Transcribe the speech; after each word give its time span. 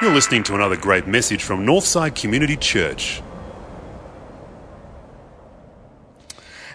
You're 0.00 0.12
listening 0.12 0.42
to 0.44 0.54
another 0.54 0.76
great 0.76 1.06
message 1.06 1.44
from 1.44 1.64
Northside 1.64 2.20
Community 2.20 2.56
Church. 2.56 3.22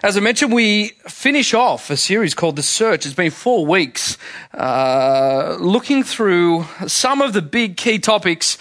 As 0.02 0.16
I 0.16 0.20
mentioned, 0.20 0.52
we 0.52 0.88
finish 1.08 1.52
off 1.52 1.90
a 1.90 1.96
series 1.96 2.32
called 2.32 2.56
The 2.56 2.62
Search. 2.62 3.04
It's 3.04 3.14
been 3.14 3.30
four 3.30 3.66
weeks 3.66 4.16
uh, 4.54 5.56
looking 5.60 6.02
through 6.02 6.64
some 6.86 7.20
of 7.20 7.32
the 7.34 7.42
big 7.42 7.76
key 7.76 7.98
topics 7.98 8.56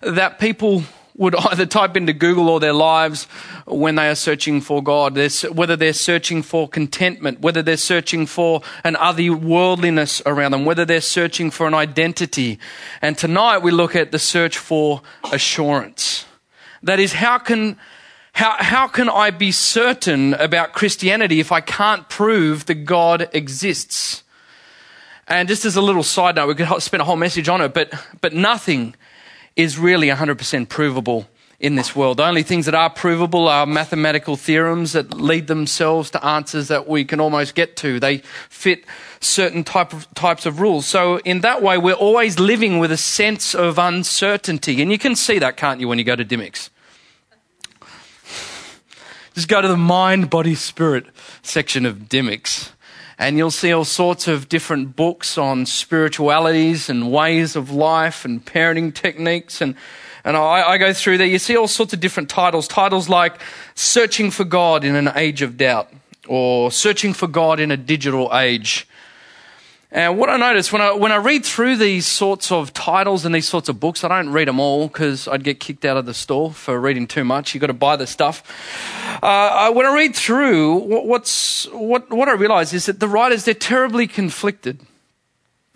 that 0.00 0.38
people 0.38 0.84
would 1.16 1.34
either 1.50 1.66
type 1.66 1.96
into 1.96 2.12
Google 2.12 2.48
or 2.48 2.60
their 2.60 2.72
lives 2.72 3.24
when 3.66 3.96
they 3.96 4.08
are 4.08 4.14
searching 4.14 4.60
for 4.60 4.82
God. 4.82 5.14
They're, 5.14 5.50
whether 5.50 5.76
they're 5.76 5.92
searching 5.92 6.42
for 6.42 6.68
contentment, 6.68 7.40
whether 7.40 7.62
they're 7.62 7.76
searching 7.76 8.26
for 8.26 8.62
an 8.84 8.94
otherworldliness 8.94 10.22
around 10.26 10.52
them, 10.52 10.64
whether 10.64 10.84
they're 10.84 11.00
searching 11.00 11.50
for 11.50 11.66
an 11.66 11.74
identity. 11.74 12.58
And 13.02 13.16
tonight 13.16 13.58
we 13.58 13.70
look 13.70 13.96
at 13.96 14.12
the 14.12 14.18
search 14.18 14.58
for 14.58 15.02
assurance. 15.32 16.26
That 16.82 17.00
is, 17.00 17.14
how 17.14 17.38
can 17.38 17.76
how, 18.36 18.54
how 18.58 18.86
can 18.86 19.08
I 19.08 19.30
be 19.30 19.50
certain 19.50 20.34
about 20.34 20.74
Christianity 20.74 21.40
if 21.40 21.52
I 21.52 21.62
can't 21.62 22.06
prove 22.10 22.66
that 22.66 22.84
God 22.84 23.30
exists? 23.32 24.24
And 25.26 25.48
just 25.48 25.64
as 25.64 25.74
a 25.74 25.80
little 25.80 26.02
side 26.02 26.36
note, 26.36 26.48
we 26.48 26.54
could 26.54 26.82
spend 26.82 27.00
a 27.00 27.04
whole 27.06 27.16
message 27.16 27.48
on 27.48 27.62
it, 27.62 27.72
but, 27.72 27.94
but 28.20 28.34
nothing 28.34 28.94
is 29.56 29.78
really 29.78 30.08
100% 30.08 30.68
provable 30.68 31.26
in 31.58 31.74
this 31.74 31.96
world. 31.96 32.18
The 32.18 32.26
only 32.26 32.42
things 32.42 32.66
that 32.66 32.74
are 32.74 32.90
provable 32.90 33.48
are 33.48 33.64
mathematical 33.64 34.36
theorems 34.36 34.92
that 34.92 35.14
lead 35.14 35.46
themselves 35.46 36.10
to 36.10 36.24
answers 36.24 36.68
that 36.68 36.86
we 36.86 37.04
can 37.04 37.18
almost 37.18 37.54
get 37.54 37.76
to. 37.76 37.98
They 37.98 38.18
fit 38.50 38.84
certain 39.20 39.64
type 39.64 39.94
of, 39.94 40.12
types 40.14 40.44
of 40.44 40.60
rules. 40.60 40.86
So 40.86 41.18
in 41.20 41.40
that 41.40 41.62
way, 41.62 41.78
we're 41.78 41.94
always 41.94 42.38
living 42.38 42.78
with 42.78 42.92
a 42.92 42.98
sense 42.98 43.54
of 43.54 43.78
uncertainty. 43.78 44.82
And 44.82 44.92
you 44.92 44.98
can 44.98 45.16
see 45.16 45.38
that, 45.38 45.56
can't 45.56 45.80
you, 45.80 45.88
when 45.88 45.98
you 45.98 46.04
go 46.04 46.16
to 46.16 46.24
Dymocks? 46.24 46.68
Just 49.34 49.48
go 49.48 49.60
to 49.60 49.68
the 49.68 49.76
mind, 49.76 50.30
body, 50.30 50.54
spirit 50.54 51.06
section 51.42 51.84
of 51.84 52.08
Dymocks, 52.08 52.70
and 53.18 53.38
you'll 53.38 53.50
see 53.50 53.72
all 53.72 53.84
sorts 53.84 54.28
of 54.28 54.48
different 54.48 54.94
books 54.94 55.38
on 55.38 55.64
spiritualities 55.64 56.90
and 56.90 57.10
ways 57.10 57.56
of 57.56 57.70
life 57.70 58.24
and 58.24 58.44
parenting 58.44 58.94
techniques. 58.94 59.60
And, 59.60 59.74
and 60.24 60.36
I, 60.36 60.70
I 60.70 60.78
go 60.78 60.92
through 60.92 61.18
there. 61.18 61.26
You 61.26 61.38
see 61.38 61.56
all 61.56 61.68
sorts 61.68 61.94
of 61.94 62.00
different 62.00 62.28
titles. 62.28 62.68
Titles 62.68 63.08
like 63.08 63.40
Searching 63.74 64.30
for 64.30 64.44
God 64.44 64.84
in 64.84 64.94
an 64.96 65.10
Age 65.16 65.40
of 65.40 65.56
Doubt 65.56 65.90
or 66.28 66.70
Searching 66.70 67.14
for 67.14 67.26
God 67.26 67.58
in 67.58 67.70
a 67.70 67.76
Digital 67.76 68.30
Age. 68.34 68.86
And 69.92 70.18
what 70.18 70.28
I 70.28 70.36
notice 70.36 70.72
when 70.72 70.82
I, 70.82 70.92
when 70.92 71.12
I 71.12 71.16
read 71.16 71.44
through 71.44 71.76
these 71.76 72.06
sorts 72.06 72.50
of 72.50 72.72
titles 72.72 73.24
and 73.24 73.32
these 73.34 73.46
sorts 73.48 73.68
of 73.68 73.78
books, 73.78 74.02
I 74.02 74.08
don't 74.08 74.30
read 74.30 74.48
them 74.48 74.58
all 74.58 74.88
because 74.88 75.28
I'd 75.28 75.44
get 75.44 75.60
kicked 75.60 75.84
out 75.84 75.96
of 75.96 76.06
the 76.06 76.14
store 76.14 76.52
for 76.52 76.80
reading 76.80 77.06
too 77.06 77.24
much. 77.24 77.54
You've 77.54 77.60
got 77.60 77.68
to 77.68 77.72
buy 77.72 77.94
the 77.94 78.06
stuff. 78.06 78.42
Uh, 79.22 79.72
when 79.72 79.86
I 79.86 79.94
read 79.94 80.16
through, 80.16 80.78
what's, 80.78 81.66
what, 81.66 82.10
what 82.10 82.28
I 82.28 82.32
realize 82.32 82.72
is 82.72 82.86
that 82.86 82.98
the 82.98 83.08
writers, 83.08 83.44
they're 83.44 83.54
terribly 83.54 84.08
conflicted. 84.08 84.80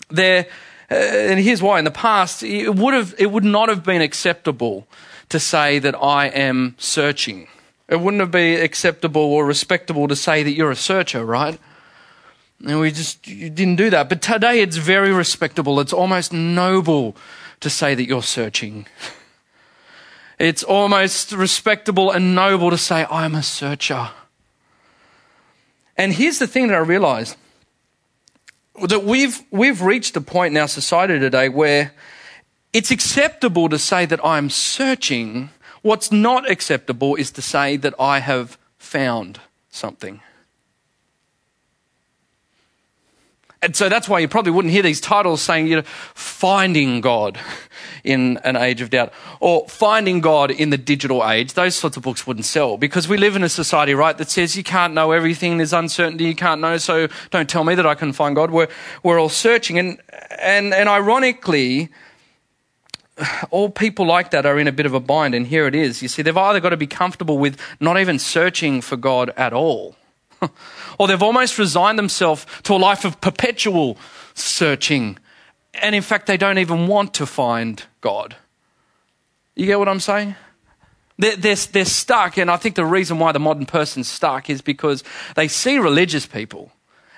They're, 0.08 0.46
uh, 0.90 0.94
and 0.94 1.38
here's 1.38 1.62
why. 1.62 1.78
In 1.78 1.84
the 1.84 1.92
past, 1.92 2.42
it 2.42 2.74
would, 2.74 2.94
have, 2.94 3.14
it 3.16 3.30
would 3.30 3.44
not 3.44 3.68
have 3.68 3.84
been 3.84 4.02
acceptable 4.02 4.88
to 5.28 5.38
say 5.38 5.78
that 5.78 5.94
I 5.94 6.26
am 6.26 6.74
searching. 6.78 7.46
It 7.88 8.00
wouldn't 8.00 8.20
have 8.20 8.32
been 8.32 8.60
acceptable 8.60 9.22
or 9.22 9.46
respectable 9.46 10.08
to 10.08 10.16
say 10.16 10.42
that 10.42 10.50
you're 10.50 10.72
a 10.72 10.76
searcher, 10.76 11.24
right? 11.24 11.60
And 12.64 12.80
we 12.80 12.90
just 12.90 13.22
didn't 13.22 13.76
do 13.76 13.90
that. 13.90 14.08
But 14.08 14.20
today 14.20 14.60
it's 14.60 14.76
very 14.76 15.12
respectable. 15.12 15.80
It's 15.80 15.92
almost 15.92 16.32
noble 16.32 17.16
to 17.60 17.70
say 17.70 17.94
that 17.94 18.06
you're 18.06 18.22
searching. 18.22 18.86
It's 20.40 20.62
almost 20.62 21.32
respectable 21.32 22.10
and 22.10 22.34
noble 22.34 22.70
to 22.70 22.78
say, 22.78 23.06
I'm 23.10 23.34
a 23.34 23.42
searcher. 23.42 24.08
And 25.98 26.14
here's 26.14 26.38
the 26.38 26.46
thing 26.46 26.68
that 26.68 26.74
I 26.74 26.78
realized 26.78 27.36
that 28.82 29.04
we've, 29.04 29.42
we've 29.50 29.82
reached 29.82 30.16
a 30.16 30.22
point 30.22 30.54
in 30.54 30.60
our 30.62 30.66
society 30.66 31.18
today 31.18 31.50
where 31.50 31.92
it's 32.72 32.90
acceptable 32.90 33.68
to 33.68 33.78
say 33.78 34.06
that 34.06 34.24
I'm 34.24 34.48
searching. 34.48 35.50
What's 35.82 36.10
not 36.10 36.50
acceptable 36.50 37.16
is 37.16 37.30
to 37.32 37.42
say 37.42 37.76
that 37.76 37.92
I 38.00 38.20
have 38.20 38.56
found 38.78 39.40
something. 39.68 40.22
And 43.62 43.76
so 43.76 43.90
that's 43.90 44.08
why 44.08 44.20
you 44.20 44.28
probably 44.28 44.52
wouldn't 44.52 44.72
hear 44.72 44.82
these 44.82 45.02
titles 45.02 45.42
saying, 45.42 45.66
you 45.66 45.76
know, 45.76 45.82
finding 46.14 47.02
God 47.02 47.38
in 48.04 48.38
an 48.38 48.56
age 48.56 48.80
of 48.80 48.88
doubt 48.88 49.12
or 49.38 49.68
finding 49.68 50.22
God 50.22 50.50
in 50.50 50.70
the 50.70 50.78
digital 50.78 51.28
age. 51.28 51.52
Those 51.52 51.76
sorts 51.76 51.98
of 51.98 52.02
books 52.02 52.26
wouldn't 52.26 52.46
sell 52.46 52.78
because 52.78 53.06
we 53.06 53.18
live 53.18 53.36
in 53.36 53.42
a 53.42 53.50
society, 53.50 53.92
right, 53.92 54.16
that 54.16 54.30
says 54.30 54.56
you 54.56 54.64
can't 54.64 54.94
know 54.94 55.12
everything. 55.12 55.58
There's 55.58 55.74
uncertainty. 55.74 56.24
You 56.24 56.34
can't 56.34 56.62
know. 56.62 56.78
So 56.78 57.08
don't 57.30 57.50
tell 57.50 57.64
me 57.64 57.74
that 57.74 57.86
I 57.86 57.94
can 57.94 58.14
find 58.14 58.34
God. 58.34 58.50
We're, 58.50 58.68
we're 59.02 59.20
all 59.20 59.28
searching. 59.28 59.78
And, 59.78 60.00
and, 60.38 60.72
and 60.72 60.88
ironically, 60.88 61.90
all 63.50 63.68
people 63.68 64.06
like 64.06 64.30
that 64.30 64.46
are 64.46 64.58
in 64.58 64.68
a 64.68 64.72
bit 64.72 64.86
of 64.86 64.94
a 64.94 65.00
bind. 65.00 65.34
And 65.34 65.46
here 65.46 65.66
it 65.66 65.74
is. 65.74 66.00
You 66.00 66.08
see, 66.08 66.22
they've 66.22 66.34
either 66.34 66.60
got 66.60 66.70
to 66.70 66.78
be 66.78 66.86
comfortable 66.86 67.36
with 67.36 67.60
not 67.78 68.00
even 68.00 68.18
searching 68.18 68.80
for 68.80 68.96
God 68.96 69.34
at 69.36 69.52
all 69.52 69.96
or 71.00 71.08
they've 71.08 71.22
almost 71.22 71.58
resigned 71.58 71.98
themselves 71.98 72.44
to 72.62 72.74
a 72.74 72.76
life 72.76 73.06
of 73.06 73.18
perpetual 73.22 73.96
searching. 74.34 75.16
And 75.72 75.94
in 75.94 76.02
fact, 76.02 76.26
they 76.26 76.36
don't 76.36 76.58
even 76.58 76.88
want 76.88 77.14
to 77.14 77.24
find 77.24 77.82
God. 78.02 78.36
You 79.56 79.64
get 79.64 79.78
what 79.78 79.88
I'm 79.88 79.98
saying? 79.98 80.34
They're, 81.16 81.36
they're, 81.36 81.56
they're 81.56 81.84
stuck, 81.86 82.36
and 82.36 82.50
I 82.50 82.58
think 82.58 82.74
the 82.74 82.84
reason 82.84 83.18
why 83.18 83.32
the 83.32 83.38
modern 83.38 83.64
person's 83.64 84.08
stuck 84.08 84.50
is 84.50 84.60
because 84.60 85.02
they 85.36 85.48
see 85.48 85.78
religious 85.78 86.26
people 86.26 86.70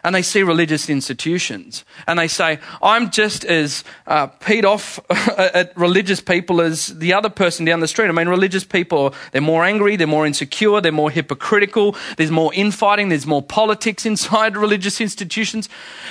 and 0.04 0.14
they 0.14 0.22
see 0.22 0.42
religious 0.42 0.90
institutions 0.90 1.84
and 2.06 2.18
they 2.18 2.26
say, 2.26 2.58
I'm 2.82 3.10
just 3.10 3.44
as 3.44 3.84
uh, 4.06 4.28
peed 4.28 4.64
off 4.64 4.98
at 5.38 5.76
religious 5.76 6.20
people 6.20 6.60
as 6.60 6.88
the 6.98 7.12
other 7.12 7.28
person 7.28 7.64
down 7.64 7.80
the 7.80 7.88
street. 7.88 8.08
I 8.08 8.12
mean, 8.12 8.28
religious 8.28 8.64
people, 8.64 9.14
they're 9.30 9.40
more 9.40 9.64
angry, 9.64 9.96
they're 9.96 10.06
more 10.06 10.26
insecure, 10.26 10.80
they're 10.80 10.90
more 10.90 11.10
hypocritical, 11.10 11.96
there's 12.16 12.32
more 12.32 12.52
infighting, 12.54 13.10
there's 13.10 13.26
more 13.26 13.42
politics 13.42 14.04
inside 14.12 14.56
religious 14.56 15.00
institutions. 15.00 15.68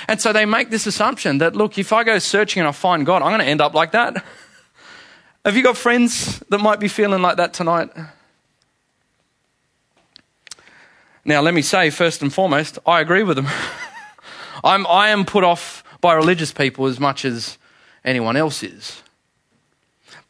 And 0.08 0.20
so 0.20 0.32
they 0.32 0.46
make 0.46 0.70
this 0.70 0.86
assumption 0.86 1.38
that, 1.38 1.54
look, 1.54 1.76
if 1.78 1.92
I 1.92 2.04
go 2.04 2.18
searching 2.18 2.60
and 2.60 2.68
I 2.68 2.72
find 2.72 3.04
God, 3.04 3.22
I'm 3.22 3.30
going 3.30 3.40
to 3.40 3.46
end 3.46 3.60
up 3.60 3.74
like 3.74 3.92
that. 3.92 4.24
Have 5.44 5.56
you 5.56 5.62
got 5.62 5.76
friends 5.76 6.38
that 6.50 6.58
might 6.58 6.78
be 6.78 6.88
feeling 6.88 7.20
like 7.20 7.36
that 7.36 7.52
tonight? 7.52 7.90
Now, 11.24 11.40
let 11.40 11.54
me 11.54 11.62
say, 11.62 11.90
first 11.90 12.22
and 12.22 12.32
foremost, 12.32 12.78
I 12.86 13.00
agree 13.00 13.22
with 13.22 13.36
them. 13.36 13.46
I'm, 14.64 14.86
I 14.86 15.08
am 15.08 15.24
put 15.24 15.44
off 15.44 15.84
by 16.00 16.14
religious 16.14 16.52
people 16.52 16.86
as 16.86 17.00
much 17.00 17.24
as 17.24 17.58
anyone 18.04 18.36
else 18.36 18.62
is. 18.62 19.02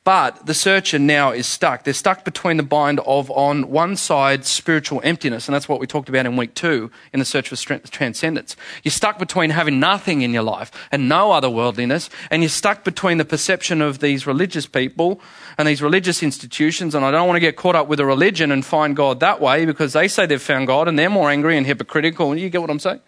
But 0.04 0.46
the 0.46 0.54
searcher 0.54 0.98
now 0.98 1.30
is 1.30 1.46
stuck. 1.46 1.84
They're 1.84 1.94
stuck 1.94 2.24
between 2.24 2.56
the 2.56 2.64
bind 2.64 2.98
of, 3.06 3.30
on 3.30 3.70
one 3.70 3.94
side, 3.94 4.44
spiritual 4.44 5.00
emptiness, 5.04 5.46
and 5.46 5.54
that's 5.54 5.68
what 5.68 5.78
we 5.78 5.86
talked 5.86 6.08
about 6.08 6.26
in 6.26 6.36
week 6.36 6.54
two 6.54 6.90
in 7.12 7.20
the 7.20 7.24
search 7.24 7.48
for 7.48 7.54
transcendence. 7.54 8.56
You're 8.82 8.90
stuck 8.90 9.20
between 9.20 9.50
having 9.50 9.78
nothing 9.78 10.22
in 10.22 10.32
your 10.32 10.42
life 10.42 10.72
and 10.90 11.08
no 11.08 11.30
other 11.30 11.48
worldliness, 11.48 12.10
and 12.32 12.42
you're 12.42 12.48
stuck 12.48 12.82
between 12.82 13.18
the 13.18 13.24
perception 13.24 13.80
of 13.80 14.00
these 14.00 14.26
religious 14.26 14.66
people 14.66 15.20
and 15.56 15.68
these 15.68 15.80
religious 15.80 16.20
institutions, 16.20 16.96
and 16.96 17.04
I 17.04 17.12
don't 17.12 17.28
want 17.28 17.36
to 17.36 17.40
get 17.40 17.54
caught 17.54 17.76
up 17.76 17.86
with 17.86 18.00
a 18.00 18.04
religion 18.04 18.50
and 18.50 18.64
find 18.64 18.96
God 18.96 19.20
that 19.20 19.40
way 19.40 19.64
because 19.66 19.92
they 19.92 20.08
say 20.08 20.26
they've 20.26 20.42
found 20.42 20.66
God 20.66 20.88
and 20.88 20.98
they're 20.98 21.10
more 21.10 21.30
angry 21.30 21.56
and 21.56 21.64
hypocritical. 21.64 22.36
You 22.36 22.50
get 22.50 22.60
what 22.60 22.70
I'm 22.70 22.80
saying? 22.80 23.00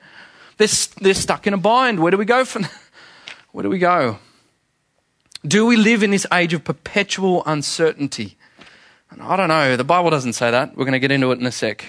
They're, 0.57 0.69
they're 1.01 1.15
stuck 1.15 1.47
in 1.47 1.55
a 1.55 1.59
bind. 1.59 2.01
Where 2.01 2.11
do 2.11 2.19
we 2.19 2.25
go 2.25 2.45
from? 2.45 2.67
Where 3.53 3.63
do 3.63 3.69
we 3.69 3.79
go? 3.79 4.19
Do 5.47 5.67
we 5.67 5.77
live 5.77 6.03
in 6.03 6.11
this 6.11 6.27
age 6.33 6.55
of 6.55 6.65
perpetual 6.65 7.43
uncertainty? 7.45 8.37
And 9.11 9.23
I 9.23 9.37
don't 9.37 9.49
know. 9.49 9.77
The 9.77 9.85
Bible 9.85 10.11
doesn't 10.11 10.33
say 10.33 10.51
that. 10.51 10.77
We're 10.77 10.85
going 10.85 10.93
to 10.93 10.99
get 10.99 11.13
into 11.13 11.31
it 11.33 11.39
in 11.39 11.47
a 11.47 11.53
sec. 11.53 11.85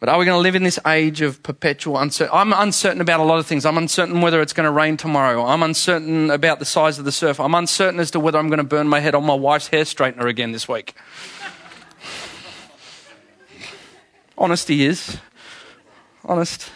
But 0.00 0.08
are 0.08 0.18
we 0.18 0.24
going 0.24 0.36
to 0.36 0.42
live 0.42 0.56
in 0.56 0.64
this 0.64 0.80
age 0.84 1.20
of 1.20 1.44
perpetual 1.44 1.96
uncertainty? 1.96 2.36
I'm 2.36 2.52
uncertain 2.52 3.00
about 3.00 3.20
a 3.20 3.22
lot 3.22 3.38
of 3.38 3.46
things. 3.46 3.64
I'm 3.64 3.78
uncertain 3.78 4.20
whether 4.20 4.42
it's 4.42 4.52
going 4.52 4.64
to 4.64 4.72
rain 4.72 4.96
tomorrow. 4.96 5.44
I'm 5.44 5.62
uncertain 5.62 6.28
about 6.30 6.58
the 6.58 6.64
size 6.64 6.98
of 6.98 7.04
the 7.04 7.12
surf. 7.12 7.38
I'm 7.38 7.54
uncertain 7.54 8.00
as 8.00 8.10
to 8.12 8.18
whether 8.18 8.36
I'm 8.36 8.48
going 8.48 8.58
to 8.58 8.64
burn 8.64 8.88
my 8.88 8.98
head 8.98 9.14
on 9.14 9.24
my 9.24 9.34
wife's 9.34 9.68
hair 9.68 9.84
straightener 9.84 10.28
again 10.28 10.50
this 10.50 10.68
week. 10.68 10.94
Honesty 14.36 14.84
is. 14.84 15.18
Honest. 16.24 16.70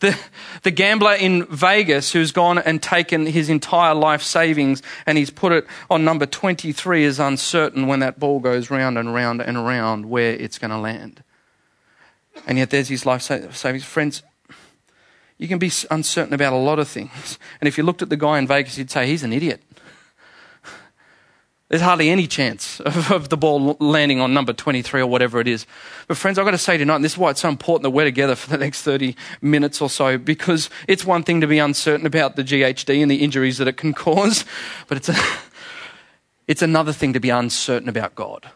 The, 0.00 0.18
the 0.64 0.70
gambler 0.70 1.14
in 1.14 1.46
Vegas 1.46 2.12
who's 2.12 2.30
gone 2.30 2.58
and 2.58 2.82
taken 2.82 3.24
his 3.24 3.48
entire 3.48 3.94
life 3.94 4.22
savings 4.22 4.82
and 5.06 5.16
he's 5.16 5.30
put 5.30 5.50
it 5.50 5.66
on 5.88 6.04
number 6.04 6.26
23 6.26 7.04
is 7.04 7.18
uncertain 7.18 7.86
when 7.86 8.00
that 8.00 8.18
ball 8.18 8.38
goes 8.38 8.70
round 8.70 8.98
and 8.98 9.14
round 9.14 9.40
and 9.40 9.64
round 9.64 10.10
where 10.10 10.32
it's 10.32 10.58
going 10.58 10.72
to 10.72 10.76
land. 10.76 11.22
And 12.46 12.58
yet 12.58 12.68
there's 12.68 12.88
his 12.88 13.06
life 13.06 13.22
saving. 13.22 13.80
Friends, 13.80 14.22
you 15.38 15.48
can 15.48 15.58
be 15.58 15.72
uncertain 15.90 16.34
about 16.34 16.52
a 16.52 16.56
lot 16.56 16.78
of 16.78 16.86
things. 16.86 17.38
And 17.60 17.66
if 17.66 17.78
you 17.78 17.84
looked 17.84 18.02
at 18.02 18.10
the 18.10 18.16
guy 18.18 18.38
in 18.38 18.46
Vegas, 18.46 18.76
you'd 18.76 18.90
say, 18.90 19.06
he's 19.06 19.22
an 19.22 19.32
idiot. 19.32 19.62
There's 21.68 21.82
hardly 21.82 22.10
any 22.10 22.26
chance 22.26 22.78
of, 22.80 23.10
of, 23.10 23.28
the 23.30 23.38
ball 23.38 23.76
landing 23.80 24.20
on 24.20 24.34
number 24.34 24.52
23 24.52 25.00
or 25.00 25.06
whatever 25.06 25.40
it 25.40 25.48
is. 25.48 25.66
But, 26.06 26.18
friends, 26.18 26.38
I've 26.38 26.44
got 26.44 26.50
to 26.50 26.58
say 26.58 26.76
tonight, 26.76 26.96
and 26.96 27.04
this 27.04 27.12
is 27.12 27.18
why 27.18 27.30
it's 27.30 27.40
so 27.40 27.48
important 27.48 27.84
that 27.84 27.90
we're 27.90 28.04
together 28.04 28.34
for 28.34 28.50
the 28.50 28.58
next 28.58 28.82
30 28.82 29.16
minutes 29.40 29.80
or 29.80 29.88
so, 29.88 30.18
because 30.18 30.68
it's 30.86 31.06
one 31.06 31.22
thing 31.22 31.40
to 31.40 31.46
be 31.46 31.58
uncertain 31.58 32.06
about 32.06 32.36
the 32.36 32.44
GHD 32.44 33.00
and 33.00 33.10
the 33.10 33.22
injuries 33.24 33.56
that 33.58 33.68
it 33.68 33.78
can 33.78 33.92
cause, 33.94 34.44
but 34.88 34.98
it's, 34.98 35.08
a, 35.08 35.16
it's 36.46 36.62
another 36.62 36.92
thing 36.92 37.14
to 37.14 37.20
be 37.20 37.30
uncertain 37.30 37.88
about 37.88 38.14
God. 38.14 38.50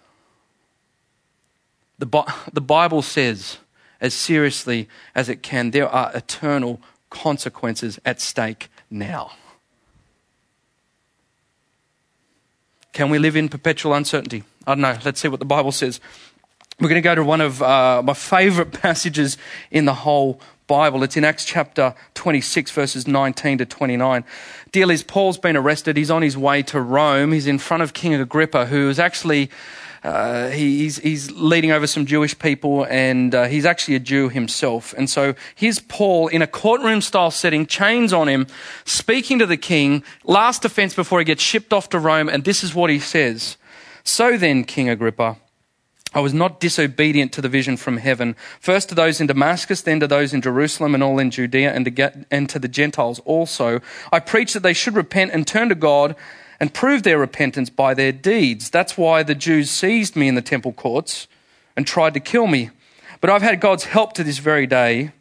The, 1.98 2.06
the 2.52 2.60
Bible 2.60 3.00
says, 3.00 3.56
as 4.02 4.12
seriously 4.12 4.86
as 5.14 5.30
it 5.30 5.42
can, 5.42 5.70
there 5.70 5.88
are 5.88 6.12
eternal 6.14 6.80
consequences 7.10 7.98
at 8.04 8.20
stake 8.20 8.68
now. 8.90 9.32
Can 12.98 13.10
we 13.10 13.20
live 13.20 13.36
in 13.36 13.48
perpetual 13.48 13.94
uncertainty? 13.94 14.42
I 14.66 14.72
don't 14.72 14.80
know. 14.80 14.98
Let's 15.04 15.20
see 15.20 15.28
what 15.28 15.38
the 15.38 15.46
Bible 15.46 15.70
says. 15.70 16.00
We're 16.80 16.88
going 16.88 17.00
to 17.00 17.08
go 17.08 17.14
to 17.14 17.22
one 17.22 17.40
of 17.40 17.62
uh, 17.62 18.02
my 18.04 18.12
favorite 18.12 18.72
passages 18.82 19.38
in 19.70 19.84
the 19.84 19.94
whole 19.94 20.40
Bible. 20.66 21.04
It's 21.04 21.16
in 21.16 21.22
Acts 21.22 21.44
chapter 21.44 21.94
26, 22.14 22.72
verses 22.72 23.06
19 23.06 23.58
to 23.58 23.66
29. 23.66 24.24
Dear 24.72 24.98
Paul's 25.06 25.38
been 25.38 25.56
arrested. 25.56 25.96
He's 25.96 26.10
on 26.10 26.22
his 26.22 26.36
way 26.36 26.60
to 26.64 26.80
Rome. 26.80 27.30
He's 27.30 27.46
in 27.46 27.60
front 27.60 27.84
of 27.84 27.94
King 27.94 28.14
Agrippa, 28.14 28.66
who 28.66 28.88
is 28.88 28.98
actually 28.98 29.48
uh, 30.08 30.48
he, 30.50 30.78
he's, 30.78 30.96
he's 30.98 31.30
leading 31.32 31.70
over 31.70 31.86
some 31.86 32.06
Jewish 32.06 32.38
people, 32.38 32.86
and 32.88 33.34
uh, 33.34 33.44
he's 33.44 33.66
actually 33.66 33.94
a 33.94 34.00
Jew 34.00 34.30
himself. 34.30 34.94
And 34.96 35.08
so 35.08 35.34
here's 35.54 35.80
Paul 35.80 36.28
in 36.28 36.40
a 36.40 36.46
courtroom 36.46 37.02
style 37.02 37.30
setting, 37.30 37.66
chains 37.66 38.12
on 38.12 38.26
him, 38.26 38.46
speaking 38.86 39.38
to 39.38 39.46
the 39.46 39.58
king, 39.58 40.02
last 40.24 40.62
defense 40.62 40.94
before 40.94 41.18
he 41.18 41.26
gets 41.26 41.42
shipped 41.42 41.74
off 41.74 41.90
to 41.90 41.98
Rome, 41.98 42.28
and 42.28 42.44
this 42.44 42.64
is 42.64 42.74
what 42.74 42.88
he 42.88 42.98
says 42.98 43.58
So 44.02 44.38
then, 44.38 44.64
King 44.64 44.88
Agrippa, 44.88 45.36
I 46.14 46.20
was 46.20 46.32
not 46.32 46.58
disobedient 46.58 47.32
to 47.34 47.42
the 47.42 47.50
vision 47.50 47.76
from 47.76 47.98
heaven. 47.98 48.34
First 48.60 48.88
to 48.88 48.94
those 48.94 49.20
in 49.20 49.26
Damascus, 49.26 49.82
then 49.82 50.00
to 50.00 50.06
those 50.06 50.32
in 50.32 50.40
Jerusalem 50.40 50.94
and 50.94 51.02
all 51.02 51.18
in 51.18 51.30
Judea, 51.30 51.70
and 51.74 51.84
to, 51.84 51.90
get, 51.90 52.16
and 52.30 52.48
to 52.48 52.58
the 52.58 52.68
Gentiles 52.68 53.20
also. 53.26 53.80
I 54.10 54.20
preached 54.20 54.54
that 54.54 54.62
they 54.62 54.72
should 54.72 54.94
repent 54.94 55.32
and 55.32 55.46
turn 55.46 55.68
to 55.68 55.74
God 55.74 56.16
and 56.60 56.74
prove 56.74 57.02
their 57.02 57.18
repentance 57.18 57.70
by 57.70 57.94
their 57.94 58.12
deeds. 58.12 58.70
That's 58.70 58.96
why 58.96 59.22
the 59.22 59.34
Jews 59.34 59.70
seized 59.70 60.16
me 60.16 60.28
in 60.28 60.34
the 60.34 60.42
temple 60.42 60.72
courts 60.72 61.28
and 61.76 61.86
tried 61.86 62.14
to 62.14 62.20
kill 62.20 62.46
me. 62.46 62.70
But 63.20 63.30
I've 63.30 63.42
had 63.42 63.60
God's 63.60 63.84
help 63.84 64.12
to 64.14 64.24
this 64.24 64.38
very 64.38 64.66
day. 64.66 65.12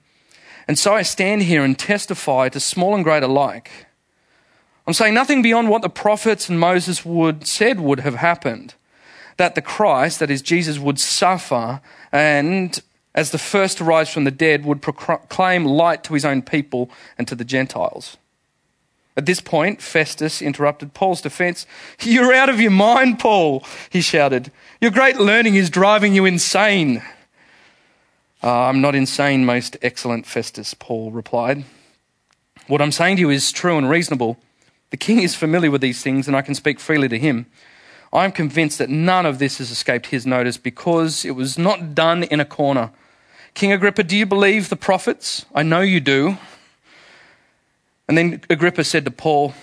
And 0.67 0.77
so 0.77 0.93
I 0.93 1.01
stand 1.01 1.43
here 1.43 1.63
and 1.63 1.77
testify 1.77 2.49
to 2.49 2.59
small 2.59 2.95
and 2.95 3.03
great 3.03 3.23
alike. 3.23 3.87
I'm 4.85 4.93
saying 4.93 5.13
nothing 5.13 5.41
beyond 5.41 5.69
what 5.69 5.81
the 5.81 5.89
prophets 5.89 6.49
and 6.49 6.59
Moses 6.59 7.05
would 7.05 7.45
said 7.45 7.79
would 7.79 7.99
have 8.01 8.15
happened. 8.15 8.73
That 9.37 9.55
the 9.55 9.61
Christ, 9.61 10.19
that 10.19 10.31
is 10.31 10.41
Jesus, 10.41 10.79
would 10.79 10.99
suffer 10.99 11.81
and 12.11 12.79
as 13.13 13.31
the 13.31 13.37
first 13.37 13.79
to 13.79 13.83
rise 13.83 14.09
from 14.09 14.23
the 14.25 14.31
dead 14.31 14.63
would 14.63 14.81
proclaim 14.81 15.65
light 15.65 16.03
to 16.03 16.13
his 16.13 16.23
own 16.23 16.41
people 16.43 16.89
and 17.17 17.27
to 17.27 17.35
the 17.35 17.43
Gentiles. 17.43 18.15
At 19.17 19.25
this 19.25 19.41
point, 19.41 19.81
Festus 19.81 20.43
interrupted 20.43 20.93
Paul's 20.93 21.21
defense. 21.21 21.65
You're 22.01 22.33
out 22.33 22.49
of 22.49 22.61
your 22.61 22.71
mind, 22.71 23.17
Paul, 23.17 23.65
he 23.89 23.99
shouted. 23.99 24.51
Your 24.79 24.91
great 24.91 25.17
learning 25.17 25.55
is 25.55 25.71
driving 25.71 26.13
you 26.13 26.25
insane. 26.25 27.01
Uh, 28.43 28.65
I'm 28.65 28.79
not 28.79 28.93
insane, 28.93 29.43
most 29.43 29.75
excellent 29.81 30.27
Festus, 30.27 30.75
Paul 30.75 31.09
replied. 31.09 31.65
What 32.67 32.79
I'm 32.79 32.91
saying 32.91 33.15
to 33.15 33.21
you 33.21 33.31
is 33.31 33.51
true 33.51 33.77
and 33.77 33.89
reasonable. 33.89 34.37
The 34.91 34.97
king 34.97 35.23
is 35.23 35.33
familiar 35.33 35.71
with 35.71 35.81
these 35.81 36.03
things, 36.03 36.27
and 36.27 36.37
I 36.37 36.43
can 36.43 36.53
speak 36.53 36.79
freely 36.79 37.09
to 37.09 37.17
him. 37.17 37.47
I'm 38.13 38.31
convinced 38.31 38.77
that 38.77 38.89
none 38.89 39.25
of 39.25 39.39
this 39.39 39.57
has 39.57 39.71
escaped 39.71 40.07
his 40.07 40.27
notice 40.27 40.57
because 40.57 41.25
it 41.25 41.31
was 41.31 41.57
not 41.57 41.95
done 41.95 42.23
in 42.23 42.39
a 42.39 42.45
corner. 42.45 42.91
King 43.55 43.71
Agrippa, 43.71 44.03
do 44.03 44.15
you 44.15 44.27
believe 44.27 44.69
the 44.69 44.75
prophets? 44.75 45.45
I 45.55 45.63
know 45.63 45.81
you 45.81 45.99
do. 45.99 46.37
And 48.07 48.17
then 48.17 48.41
Agrippa 48.49 48.83
said 48.83 49.05
to 49.05 49.11
Paul, 49.11 49.53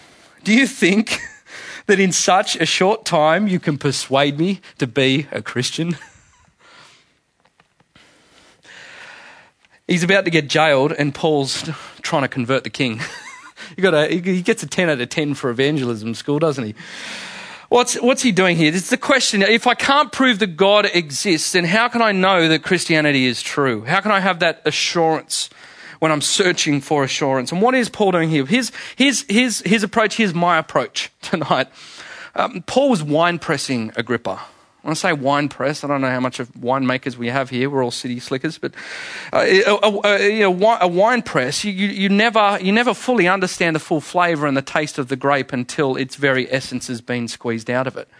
Do 0.42 0.52
you 0.52 0.66
think 0.66 1.18
that 1.86 1.98
in 1.98 2.12
such 2.12 2.56
a 2.56 2.66
short 2.66 3.04
time 3.04 3.48
you 3.48 3.58
can 3.58 3.78
persuade 3.78 4.38
me 4.38 4.60
to 4.78 4.86
be 4.86 5.26
a 5.32 5.40
Christian? 5.40 5.96
He's 9.86 10.02
about 10.02 10.24
to 10.24 10.30
get 10.30 10.48
jailed, 10.48 10.92
and 10.92 11.14
Paul's 11.14 11.68
trying 12.00 12.22
to 12.22 12.28
convert 12.28 12.64
the 12.64 12.70
king. 12.70 13.00
got 13.76 13.94
a, 13.94 14.08
he 14.08 14.42
gets 14.42 14.62
a 14.62 14.66
10 14.66 14.88
out 14.88 15.00
of 15.00 15.08
10 15.08 15.34
for 15.34 15.50
evangelism 15.50 16.14
school, 16.14 16.38
doesn't 16.38 16.64
he? 16.64 16.74
What's, 17.68 17.94
what's 18.00 18.22
he 18.22 18.30
doing 18.30 18.56
here? 18.56 18.72
It's 18.74 18.90
the 18.90 18.96
question. 18.96 19.42
If 19.42 19.66
I 19.66 19.74
can't 19.74 20.12
prove 20.12 20.38
that 20.38 20.56
God 20.56 20.86
exists, 20.86 21.52
then 21.52 21.64
how 21.64 21.88
can 21.88 22.02
I 22.02 22.12
know 22.12 22.48
that 22.48 22.62
Christianity 22.62 23.26
is 23.26 23.42
true? 23.42 23.84
How 23.84 24.00
can 24.00 24.12
I 24.12 24.20
have 24.20 24.38
that 24.40 24.62
assurance 24.64 25.50
when 26.04 26.12
I'm 26.12 26.20
searching 26.20 26.82
for 26.82 27.02
assurance. 27.02 27.50
And 27.50 27.62
what 27.62 27.74
is 27.74 27.88
Paul 27.88 28.12
doing 28.12 28.28
here? 28.28 28.44
His, 28.44 28.72
his, 28.94 29.24
his, 29.26 29.60
his 29.60 29.82
approach, 29.82 30.18
here's 30.18 30.34
my 30.34 30.58
approach 30.58 31.10
tonight. 31.22 31.68
Um, 32.34 32.62
Paul 32.66 32.90
was 32.90 33.02
wine 33.02 33.38
pressing 33.38 33.90
Agrippa. 33.96 34.38
When 34.82 34.90
I 34.90 34.94
say 34.96 35.14
wine 35.14 35.48
press, 35.48 35.82
I 35.82 35.86
don't 35.86 36.02
know 36.02 36.10
how 36.10 36.20
much 36.20 36.40
of 36.40 36.50
winemakers 36.50 37.16
we 37.16 37.28
have 37.28 37.48
here. 37.48 37.70
We're 37.70 37.82
all 37.82 37.90
city 37.90 38.20
slickers, 38.20 38.58
but 38.58 38.74
uh, 39.32 39.46
a, 39.46 40.00
a, 40.04 40.40
know, 40.40 40.78
a, 40.78 40.86
wine 40.86 41.22
press, 41.22 41.64
you, 41.64 41.72
you, 41.72 41.88
you, 41.88 42.10
never, 42.10 42.58
you 42.60 42.70
never 42.70 42.92
fully 42.92 43.26
understand 43.26 43.74
the 43.74 43.80
full 43.80 44.02
flavour 44.02 44.46
and 44.46 44.58
the 44.58 44.60
taste 44.60 44.98
of 44.98 45.08
the 45.08 45.16
grape 45.16 45.54
until 45.54 45.96
its 45.96 46.16
very 46.16 46.52
essence 46.52 46.88
has 46.88 47.00
been 47.00 47.28
squeezed 47.28 47.70
out 47.70 47.86
of 47.86 47.96
it. 47.96 48.10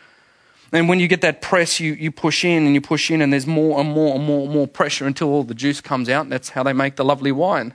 And 0.72 0.88
when 0.88 0.98
you 0.98 1.08
get 1.08 1.20
that 1.20 1.40
press, 1.40 1.78
you, 1.78 1.92
you 1.94 2.10
push 2.10 2.44
in 2.44 2.66
and 2.66 2.74
you 2.74 2.80
push 2.80 3.10
in, 3.10 3.22
and 3.22 3.32
there's 3.32 3.46
more 3.46 3.80
and 3.80 3.88
more 3.88 4.14
and 4.16 4.24
more 4.24 4.44
and 4.44 4.52
more 4.52 4.66
pressure 4.66 5.06
until 5.06 5.28
all 5.28 5.44
the 5.44 5.54
juice 5.54 5.80
comes 5.80 6.08
out. 6.08 6.22
And 6.22 6.32
that's 6.32 6.50
how 6.50 6.62
they 6.62 6.72
make 6.72 6.96
the 6.96 7.04
lovely 7.04 7.32
wine. 7.32 7.74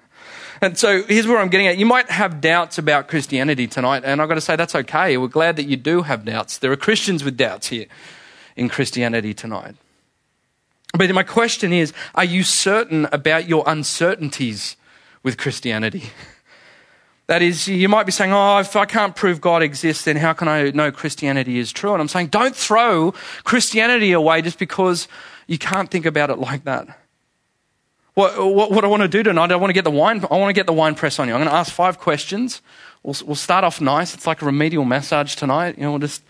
And 0.62 0.78
so 0.78 1.04
here's 1.04 1.26
where 1.26 1.38
I'm 1.38 1.48
getting 1.48 1.68
at. 1.68 1.78
You 1.78 1.86
might 1.86 2.10
have 2.10 2.42
doubts 2.42 2.78
about 2.78 3.08
Christianity 3.08 3.68
tonight, 3.68 4.04
and 4.04 4.22
I've 4.22 4.28
got 4.28 4.36
to 4.36 4.42
say 4.42 4.56
that's 4.56 4.76
okay. 4.76 5.16
We're 5.18 5.28
glad 5.28 5.56
that 5.56 5.68
you 5.68 5.78
do 5.78 6.02
have 6.02 6.26
doubts. 6.26 6.58
There 6.58 6.72
are 6.72 6.78
Christians 6.78 7.24
with 7.24 7.38
doubts 7.38 7.68
here 7.68 7.86
in 8.56 8.68
Christianity 8.68 9.34
tonight. 9.34 9.76
But 10.98 11.10
my 11.14 11.24
question 11.24 11.72
is 11.72 11.94
are 12.16 12.26
you 12.26 12.44
certain 12.44 13.08
about 13.12 13.48
your 13.48 13.64
uncertainties 13.68 14.76
with 15.24 15.38
Christianity? 15.38 16.12
That 17.30 17.44
is, 17.44 17.68
you 17.68 17.88
might 17.90 18.08
be 18.08 18.12
saying, 18.12 18.34
oh, 18.34 18.58
if 18.58 18.76
I 18.76 18.86
can't 18.86 19.16
prove 19.16 19.40
God 19.40 19.62
exists, 19.62 20.06
then 20.06 20.16
how 20.16 20.34
can 20.34 20.48
I 20.48 20.72
know 20.72 20.92
Christianity 20.92 21.60
is 21.60 21.72
true? 21.72 21.94
And 21.94 22.02
I'm 22.02 22.08
saying, 22.08 22.30
don't 22.30 22.56
throw 22.56 23.14
Christianity 23.44 24.14
away 24.14 24.42
just 24.42 24.58
because 24.58 25.08
you 25.46 25.60
can't 25.60 25.92
think 25.92 26.08
about 26.08 26.32
it 26.32 26.40
like 26.40 26.64
that. 26.64 26.88
What, 28.16 28.36
what, 28.40 28.72
what 28.72 28.84
I 28.84 28.88
want 28.88 29.04
to 29.04 29.08
do 29.08 29.22
tonight, 29.22 29.52
I 29.52 29.58
want 29.58 29.70
to 29.70 29.76
get 29.76 29.84
the 29.84 29.92
wine, 29.92 30.26
I 30.32 30.38
want 30.38 30.50
to 30.50 30.54
get 30.54 30.66
the 30.66 30.74
wine 30.74 30.96
press 30.96 31.20
on 31.20 31.28
you. 31.28 31.36
I'm 31.36 31.40
going 31.40 31.52
to 31.52 31.56
ask 31.56 31.72
five 31.72 32.00
questions. 32.00 32.64
We'll, 33.04 33.16
we'll 33.24 33.36
start 33.36 33.64
off 33.64 33.80
nice. 33.80 34.16
It's 34.16 34.26
like 34.26 34.42
a 34.42 34.46
remedial 34.48 34.84
massage 34.84 35.36
tonight. 35.36 35.78
You 35.78 35.84
know, 35.84 35.92
we'll 35.92 36.00
just, 36.00 36.24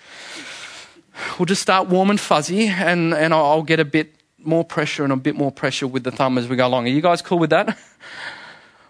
we'll 1.40 1.46
just 1.46 1.62
start 1.62 1.88
warm 1.88 2.10
and 2.10 2.20
fuzzy 2.20 2.68
and, 2.68 3.14
and 3.14 3.34
I'll 3.34 3.64
get 3.64 3.80
a 3.80 3.86
bit 3.86 4.14
more 4.38 4.66
pressure 4.66 5.06
and 5.06 5.14
a 5.14 5.16
bit 5.16 5.38
more 5.38 5.50
pressure 5.54 5.88
with 5.88 6.04
the 6.04 6.12
thumb 6.12 6.38
as 6.38 6.50
we 6.50 6.58
go 6.58 6.68
along. 6.68 6.88
Are 6.88 6.92
you 6.92 7.00
guys 7.00 7.22
cool 7.22 7.40
with 7.40 7.52
that? 7.52 7.80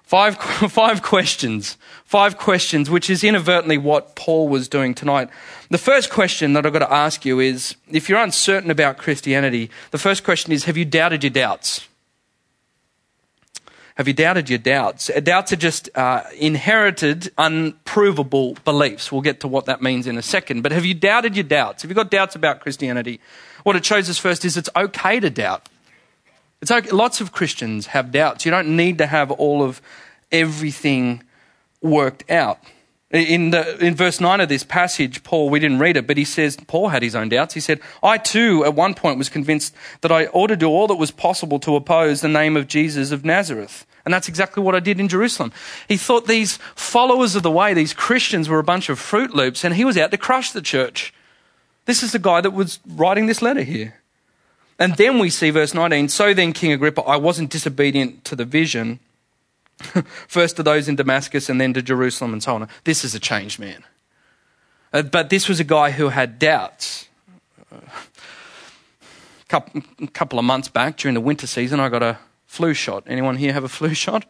Five, 0.10 0.38
five 0.72 1.04
questions. 1.04 1.78
Five 2.04 2.40
questions, 2.40 2.90
which 2.90 3.12
is 3.12 3.24
inadvertently 3.24 3.78
what 3.78 4.16
Paul 4.16 4.50
was 4.50 4.68
doing 4.68 4.96
tonight. 4.96 5.30
The 5.70 5.78
first 5.78 6.10
question 6.10 6.54
that 6.54 6.66
I've 6.66 6.74
got 6.74 6.80
to 6.80 6.92
ask 6.92 7.26
you 7.26 7.40
is 7.40 7.76
if 7.92 8.10
you're 8.10 8.18
uncertain 8.18 8.72
about 8.72 8.98
Christianity, 8.98 9.70
the 9.92 10.00
first 10.00 10.24
question 10.24 10.52
is 10.52 10.64
have 10.64 10.78
you 10.78 10.84
doubted 10.84 11.24
your 11.24 11.30
doubts? 11.30 11.88
Have 13.98 14.08
you 14.08 14.16
doubted 14.16 14.50
your 14.50 14.58
doubts? 14.58 15.12
Doubts 15.22 15.54
are 15.54 15.58
just 15.58 15.90
uh, 15.94 16.24
inherited, 16.40 17.32
unprovable 17.38 18.58
beliefs. 18.66 19.12
We'll 19.12 19.22
get 19.22 19.42
to 19.42 19.48
what 19.48 19.66
that 19.66 19.80
means 19.80 20.08
in 20.08 20.18
a 20.18 20.24
second. 20.24 20.64
But 20.64 20.72
have 20.72 20.86
you 20.86 20.96
doubted 20.96 21.36
your 21.36 21.44
doubts? 21.44 21.84
Have 21.84 21.92
you 21.92 21.96
got 21.96 22.10
doubts 22.10 22.34
about 22.34 22.62
Christianity? 22.62 23.20
What 23.62 23.76
it 23.76 23.86
shows 23.86 24.10
us 24.10 24.18
first 24.18 24.44
is 24.44 24.58
it's 24.58 24.70
okay 24.76 25.20
to 25.20 25.30
doubt. 25.30 25.70
It's 26.62 26.72
okay. 26.72 26.90
Lots 26.92 27.22
of 27.22 27.32
Christians 27.32 27.88
have 27.88 28.12
doubts. 28.12 28.46
You 28.46 28.52
don't 28.52 28.76
need 28.76 28.98
to 28.98 29.08
have 29.08 29.32
all 29.32 29.64
of 29.64 29.82
everything 30.32 31.24
worked 31.82 32.30
out. 32.30 32.60
In, 33.12 33.50
the, 33.50 33.84
in 33.84 33.96
verse 33.96 34.20
9 34.20 34.40
of 34.40 34.50
this 34.50 34.64
passage, 34.64 35.24
Paul, 35.24 35.50
we 35.50 35.60
didn't 35.60 35.80
read 35.80 35.98
it, 35.98 36.06
but 36.06 36.18
he 36.18 36.26
says, 36.26 36.58
Paul 36.68 36.90
had 36.90 37.02
his 37.02 37.16
own 37.16 37.30
doubts. 37.30 37.56
He 37.56 37.60
said, 37.60 37.80
I 38.04 38.20
too, 38.20 38.64
at 38.66 38.76
one 38.76 38.94
point, 38.94 39.18
was 39.18 39.30
convinced 39.30 39.74
that 40.02 40.12
I 40.12 40.28
ought 40.28 40.48
to 40.48 40.56
do 40.56 40.68
all 40.68 40.86
that 40.88 40.96
was 40.96 41.10
possible 41.10 41.58
to 41.60 41.76
oppose 41.76 42.22
the 42.22 42.28
name 42.28 42.56
of 42.56 42.68
Jesus 42.68 43.12
of 43.12 43.26
Nazareth. 43.26 43.88
And 44.06 44.14
that's 44.14 44.30
exactly 44.30 44.62
what 44.62 44.76
I 44.76 44.80
did 44.80 45.00
in 45.00 45.08
Jerusalem. 45.08 45.52
He 45.88 45.98
thought 45.98 46.28
these 46.28 46.58
followers 46.76 47.36
of 47.36 47.42
the 47.42 47.50
way, 47.50 47.74
these 47.74 47.94
Christians, 47.94 48.48
were 48.48 48.60
a 48.60 48.64
bunch 48.64 48.90
of 48.90 49.00
Fruit 49.00 49.34
Loops, 49.34 49.64
and 49.64 49.74
he 49.74 49.86
was 49.86 49.98
out 49.98 50.12
to 50.12 50.18
crush 50.18 50.52
the 50.52 50.62
church. 50.62 51.12
This 51.86 52.04
is 52.04 52.12
the 52.12 52.20
guy 52.20 52.42
that 52.42 52.52
was 52.52 52.80
writing 52.88 53.26
this 53.26 53.42
letter 53.42 53.64
here. 53.64 53.99
And 54.80 54.96
then 54.96 55.20
we 55.20 55.30
see 55.30 55.50
verse 55.50 55.74
19 55.74 56.08
So 56.08 56.34
then, 56.34 56.54
King 56.54 56.72
Agrippa, 56.72 57.02
I 57.02 57.18
wasn't 57.18 57.52
disobedient 57.52 58.24
to 58.26 58.36
the 58.36 58.46
vision, 58.46 59.00
first 60.28 60.56
to 60.56 60.64
those 60.64 60.88
in 60.88 60.96
Damascus 60.96 61.50
and 61.50 61.60
then 61.60 61.74
to 61.74 61.82
Jerusalem 61.82 62.34
and 62.34 62.42
so 62.42 62.56
on. 62.56 62.70
This 62.86 63.04
is 63.04 63.14
a 63.14 63.20
changed 63.20 63.60
man. 63.60 63.84
Uh, 64.92 65.04
but 65.04 65.30
this 65.30 65.48
was 65.48 65.60
a 65.60 65.64
guy 65.64 65.92
who 65.92 66.10
had 66.10 66.40
doubts. 66.40 67.08
A 67.72 67.78
couple, 69.50 69.82
couple 70.14 70.40
of 70.40 70.46
months 70.46 70.70
back 70.70 70.98
during 70.98 71.14
the 71.14 71.22
winter 71.22 71.46
season, 71.46 71.80
I 71.80 71.90
got 71.90 72.02
a 72.02 72.18
flu 72.48 72.74
shot. 72.74 73.04
Anyone 73.06 73.36
here 73.36 73.54
have 73.54 73.64
a 73.64 73.70
flu 73.70 73.94
shot? 73.94 74.26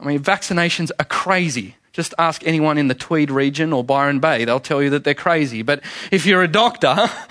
I 0.00 0.06
mean, 0.06 0.20
vaccinations 0.20 0.90
are 0.98 1.04
crazy. 1.04 1.76
Just 1.92 2.14
ask 2.16 2.46
anyone 2.46 2.78
in 2.78 2.86
the 2.86 2.94
Tweed 2.94 3.30
region 3.30 3.72
or 3.72 3.82
Byron 3.82 4.20
Bay, 4.20 4.44
they'll 4.44 4.60
tell 4.60 4.80
you 4.80 4.90
that 4.90 5.02
they're 5.02 5.14
crazy. 5.14 5.62
But 5.62 5.82
if 6.12 6.24
you're 6.24 6.42
a 6.42 6.48
doctor, 6.48 7.10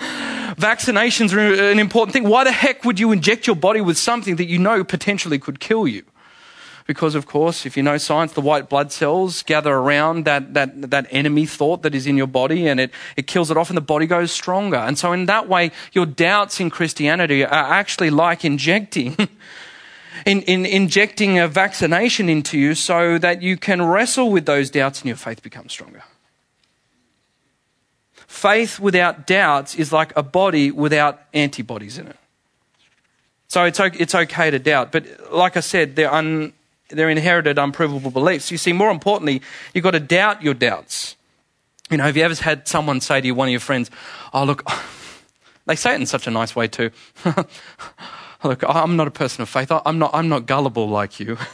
vaccinations 0.58 1.32
are 1.32 1.70
an 1.70 1.78
important 1.78 2.12
thing. 2.12 2.28
Why 2.28 2.44
the 2.44 2.52
heck 2.52 2.84
would 2.84 3.00
you 3.00 3.12
inject 3.12 3.46
your 3.46 3.56
body 3.56 3.80
with 3.80 3.96
something 3.96 4.36
that 4.36 4.46
you 4.46 4.58
know 4.58 4.84
potentially 4.84 5.38
could 5.38 5.60
kill 5.60 5.86
you? 5.88 6.04
Because, 6.86 7.14
of 7.14 7.26
course, 7.26 7.66
if 7.66 7.76
you 7.76 7.82
know 7.82 7.98
science, 7.98 8.32
the 8.32 8.40
white 8.40 8.70
blood 8.70 8.90
cells 8.90 9.42
gather 9.42 9.74
around 9.74 10.24
that, 10.24 10.54
that, 10.54 10.90
that 10.90 11.06
enemy 11.10 11.44
thought 11.44 11.82
that 11.82 11.94
is 11.94 12.06
in 12.06 12.16
your 12.16 12.26
body 12.26 12.66
and 12.66 12.80
it, 12.80 12.90
it 13.14 13.26
kills 13.26 13.50
it 13.50 13.58
off 13.58 13.68
and 13.68 13.76
the 13.76 13.82
body 13.82 14.06
goes 14.06 14.32
stronger. 14.32 14.78
And 14.78 14.98
so, 14.98 15.12
in 15.12 15.26
that 15.26 15.48
way, 15.48 15.70
your 15.92 16.06
doubts 16.06 16.60
in 16.60 16.70
Christianity 16.70 17.44
are 17.44 17.52
actually 17.52 18.08
like 18.08 18.42
injecting 18.42 19.16
in, 20.26 20.40
in 20.42 20.64
injecting 20.64 21.38
a 21.38 21.46
vaccination 21.46 22.30
into 22.30 22.58
you 22.58 22.74
so 22.74 23.18
that 23.18 23.42
you 23.42 23.58
can 23.58 23.82
wrestle 23.82 24.30
with 24.30 24.46
those 24.46 24.70
doubts 24.70 25.00
and 25.00 25.08
your 25.08 25.16
faith 25.16 25.42
becomes 25.42 25.72
stronger. 25.72 26.02
Faith 28.28 28.78
without 28.78 29.26
doubts 29.26 29.74
is 29.74 29.92
like 29.92 30.16
a 30.16 30.22
body 30.22 30.70
without 30.70 31.20
antibodies 31.34 31.98
in 31.98 32.06
it. 32.06 32.16
So 33.48 33.64
it's, 33.64 33.80
it's 33.80 34.14
okay 34.14 34.50
to 34.50 34.58
doubt. 34.58 34.92
But 34.92 35.32
like 35.32 35.56
I 35.56 35.60
said, 35.60 35.96
they're, 35.96 36.12
un, 36.12 36.52
they're 36.90 37.08
inherited, 37.08 37.58
unprovable 37.58 38.10
beliefs. 38.10 38.52
You 38.52 38.58
see, 38.58 38.72
more 38.72 38.90
importantly, 38.90 39.42
you've 39.74 39.82
got 39.82 39.92
to 39.92 40.00
doubt 40.00 40.42
your 40.42 40.54
doubts. 40.54 41.16
You 41.90 41.96
know, 41.96 42.04
have 42.04 42.16
you 42.16 42.22
ever 42.22 42.34
had 42.34 42.68
someone 42.68 43.00
say 43.00 43.20
to 43.20 43.26
you, 43.26 43.34
one 43.34 43.48
of 43.48 43.52
your 43.52 43.60
friends, 43.60 43.90
Oh, 44.32 44.44
look, 44.44 44.62
they 45.66 45.74
say 45.74 45.94
it 45.94 46.00
in 46.00 46.06
such 46.06 46.26
a 46.26 46.30
nice 46.30 46.54
way 46.54 46.68
too. 46.68 46.90
Look, 48.44 48.62
I'm 48.68 48.96
not 48.96 49.08
a 49.08 49.10
person 49.10 49.42
of 49.42 49.48
faith. 49.48 49.72
I'm 49.72 49.98
not, 49.98 50.12
I'm 50.14 50.28
not 50.28 50.46
gullible 50.46 50.88
like 50.88 51.18
you. 51.18 51.36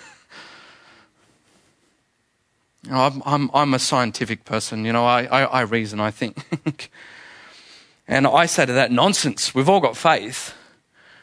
you 2.84 2.90
know, 2.90 3.00
I'm, 3.00 3.22
I'm, 3.24 3.50
I'm, 3.54 3.74
a 3.74 3.78
scientific 3.78 4.44
person. 4.44 4.84
You 4.84 4.92
know, 4.92 5.06
I, 5.06 5.24
I, 5.24 5.42
I 5.44 5.60
reason, 5.62 6.00
I 6.00 6.10
think. 6.10 6.90
and 8.08 8.26
I 8.26 8.46
say 8.46 8.66
to 8.66 8.72
that, 8.74 8.92
nonsense. 8.92 9.54
We've 9.54 9.68
all 9.68 9.80
got 9.80 9.96
faith. 9.96 10.54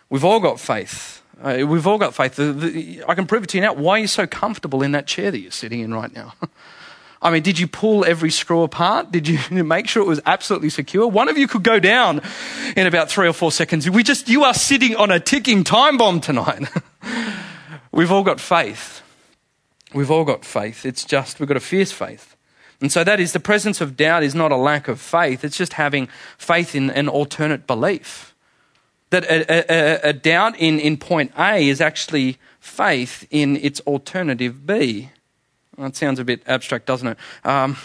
We've 0.09 0.25
all 0.25 0.39
got 0.39 0.59
faith. 0.59 1.21
Uh, 1.41 1.65
we've 1.67 1.85
all 1.85 1.97
got 1.97 2.15
faith. 2.15 2.35
The, 2.35 2.53
the, 2.53 3.03
I 3.07 3.15
can 3.15 3.27
prove 3.27 3.43
it 3.43 3.49
to 3.49 3.57
you 3.57 3.61
now. 3.61 3.73
Why 3.73 3.93
are 3.93 3.99
you 3.99 4.07
so 4.07 4.25
comfortable 4.25 4.81
in 4.81 4.91
that 4.91 5.07
chair 5.07 5.31
that 5.31 5.39
you're 5.39 5.51
sitting 5.51 5.79
in 5.79 5.93
right 5.93 6.13
now? 6.13 6.33
I 7.23 7.29
mean, 7.29 7.43
did 7.43 7.59
you 7.59 7.67
pull 7.67 8.03
every 8.03 8.31
screw 8.31 8.63
apart? 8.63 9.11
Did 9.11 9.27
you 9.27 9.39
make 9.63 9.87
sure 9.87 10.01
it 10.01 10.07
was 10.07 10.21
absolutely 10.25 10.69
secure? 10.69 11.07
One 11.07 11.29
of 11.29 11.37
you 11.37 11.47
could 11.47 11.63
go 11.63 11.79
down 11.79 12.21
in 12.75 12.87
about 12.87 13.09
three 13.09 13.27
or 13.27 13.33
four 13.33 13.51
seconds. 13.51 13.87
We 13.89 14.01
just, 14.01 14.27
you 14.27 14.43
are 14.43 14.55
sitting 14.55 14.95
on 14.95 15.11
a 15.11 15.19
ticking 15.19 15.63
time 15.63 15.97
bomb 15.97 16.21
tonight. 16.21 16.67
We've 17.91 18.11
all 18.11 18.23
got 18.23 18.39
faith. 18.39 19.03
We've 19.93 20.11
all 20.11 20.23
got 20.23 20.45
faith. 20.45 20.85
It's 20.85 21.03
just, 21.03 21.39
we've 21.39 21.47
got 21.47 21.57
a 21.57 21.61
fierce 21.61 21.91
faith. 21.91 22.35
And 22.79 22.91
so 22.91 23.03
that 23.03 23.19
is 23.19 23.33
the 23.33 23.39
presence 23.39 23.81
of 23.81 23.95
doubt 23.95 24.23
is 24.23 24.33
not 24.33 24.51
a 24.51 24.55
lack 24.55 24.87
of 24.87 24.99
faith. 24.99 25.43
It's 25.43 25.57
just 25.57 25.73
having 25.73 26.07
faith 26.37 26.73
in 26.75 26.89
an 26.89 27.07
alternate 27.07 27.67
belief. 27.67 28.33
That 29.11 29.25
a, 29.25 29.71
a, 29.71 30.09
a 30.09 30.13
doubt 30.13 30.57
in, 30.57 30.79
in 30.79 30.97
point 30.97 31.31
A 31.37 31.67
is 31.67 31.81
actually 31.81 32.37
faith 32.59 33.27
in 33.29 33.57
its 33.57 33.81
alternative 33.81 34.65
B. 34.65 35.09
That 35.77 35.95
sounds 35.95 36.19
a 36.19 36.23
bit 36.23 36.41
abstract, 36.47 36.85
doesn't 36.85 37.07
it? 37.09 37.17
Um, 37.43 37.77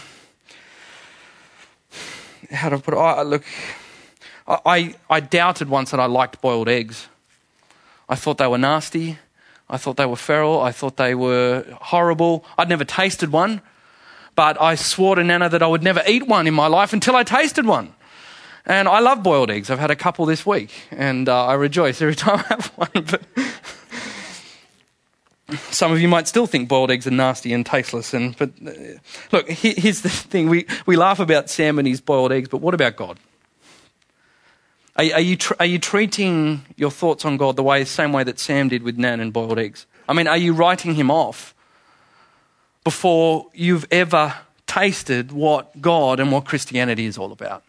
how 2.51 2.69
do 2.69 2.77
I 2.77 2.81
put 2.81 2.95
it? 2.95 3.25
Look, 3.25 3.45
I, 4.47 4.95
I 5.11 5.21
doubted 5.21 5.69
once 5.69 5.91
that 5.91 6.01
I 6.01 6.07
liked 6.07 6.41
boiled 6.41 6.69
eggs. 6.69 7.09
I 8.09 8.15
thought 8.15 8.39
they 8.39 8.47
were 8.47 8.59
nasty. 8.59 9.19
I 9.69 9.77
thought 9.79 9.97
they 9.97 10.07
were 10.07 10.17
feral. 10.17 10.61
I 10.61 10.73
thought 10.73 10.97
they 10.97 11.15
were 11.15 11.65
horrible. 11.81 12.45
I'd 12.57 12.69
never 12.69 12.85
tasted 12.85 13.33
one, 13.33 13.63
but 14.35 14.61
I 14.61 14.77
swore 14.77 15.17
to 15.17 15.25
Nana 15.25 15.49
that 15.49 15.63
I 15.63 15.67
would 15.67 15.83
never 15.83 16.03
eat 16.07 16.27
one 16.27 16.47
in 16.47 16.55
my 16.55 16.69
life 16.69 16.93
until 16.93 17.17
I 17.17 17.25
tasted 17.25 17.67
one. 17.67 17.95
And 18.65 18.89
I 18.89 18.99
love 19.01 19.23
boiled 19.23 19.51
eggs. 19.51 19.71
I've 19.71 19.79
had 19.79 19.91
a 19.91 19.97
couple 19.97 20.27
this 20.27 20.45
week, 20.45 20.73
and 20.91 21.29
uh, 21.29 21.47
I 21.47 21.55
rejoice 21.55 22.03
every 22.03 22.15
time 22.17 22.39
I 22.39 22.55
have 22.55 22.67
one. 22.77 22.91
But 22.95 23.23
some 25.71 25.93
of 25.93 26.01
you 26.01 26.09
might 26.09 26.27
still 26.27 26.47
think 26.47 26.69
boiled 26.69 26.91
eggs 26.91 27.07
are 27.07 27.13
nasty 27.13 27.53
and 27.53 27.65
tasteless. 27.65 28.13
And 28.13 28.37
but 28.37 28.51
uh, 28.67 28.99
look, 29.31 29.49
here's 29.49 30.03
the 30.03 30.09
thing: 30.09 30.49
we 30.49 30.67
we 30.85 30.97
laugh 30.97 31.21
about 31.21 31.49
Sam 31.49 31.79
and 31.79 31.87
his 31.87 32.01
boiled 32.01 32.33
eggs, 32.33 32.49
but 32.49 32.59
what 32.59 32.75
about 32.75 32.97
God? 32.97 33.19
Are, 34.97 35.05
are 35.15 35.21
you 35.21 35.37
tr- 35.37 35.55
are 35.61 35.67
you 35.67 35.79
treating 35.79 36.65
your 36.77 36.91
thoughts 36.91 37.25
on 37.25 37.37
God 37.37 37.57
the 37.57 37.63
way 37.63 37.85
same 37.85 38.13
way 38.13 38.25
that 38.25 38.39
Sam 38.39 38.69
did 38.69 38.83
with 38.83 38.97
Nan 38.99 39.21
and 39.21 39.33
boiled 39.33 39.59
eggs? 39.59 39.87
I 40.09 40.13
mean, 40.13 40.27
are 40.27 40.37
you 40.37 40.53
writing 40.53 40.95
him 40.95 41.11
off 41.11 41.55
before 42.85 43.49
you've 43.53 43.87
ever 43.91 44.35
tasted 44.67 45.33
what 45.33 45.81
God 45.81 46.21
and 46.21 46.31
what 46.33 46.45
Christianity 46.45 47.07
is 47.07 47.19
all 47.19 47.33
about? 47.33 47.65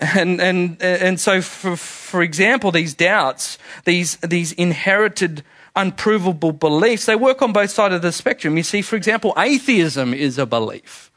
And, 0.00 0.40
and, 0.40 0.82
and 0.82 1.20
so, 1.20 1.40
for, 1.40 1.76
for 1.76 2.22
example, 2.22 2.72
these 2.72 2.92
doubts, 2.92 3.56
these, 3.84 4.16
these 4.16 4.50
inherited 4.52 5.44
unprovable 5.76 6.50
beliefs, 6.50 7.06
they 7.06 7.14
work 7.14 7.40
on 7.40 7.52
both 7.52 7.70
sides 7.70 7.94
of 7.94 8.02
the 8.02 8.10
spectrum. 8.10 8.56
You 8.56 8.64
see, 8.64 8.82
for 8.82 8.96
example, 8.96 9.32
atheism 9.38 10.12
is 10.12 10.38
a 10.38 10.46
belief. 10.46 11.11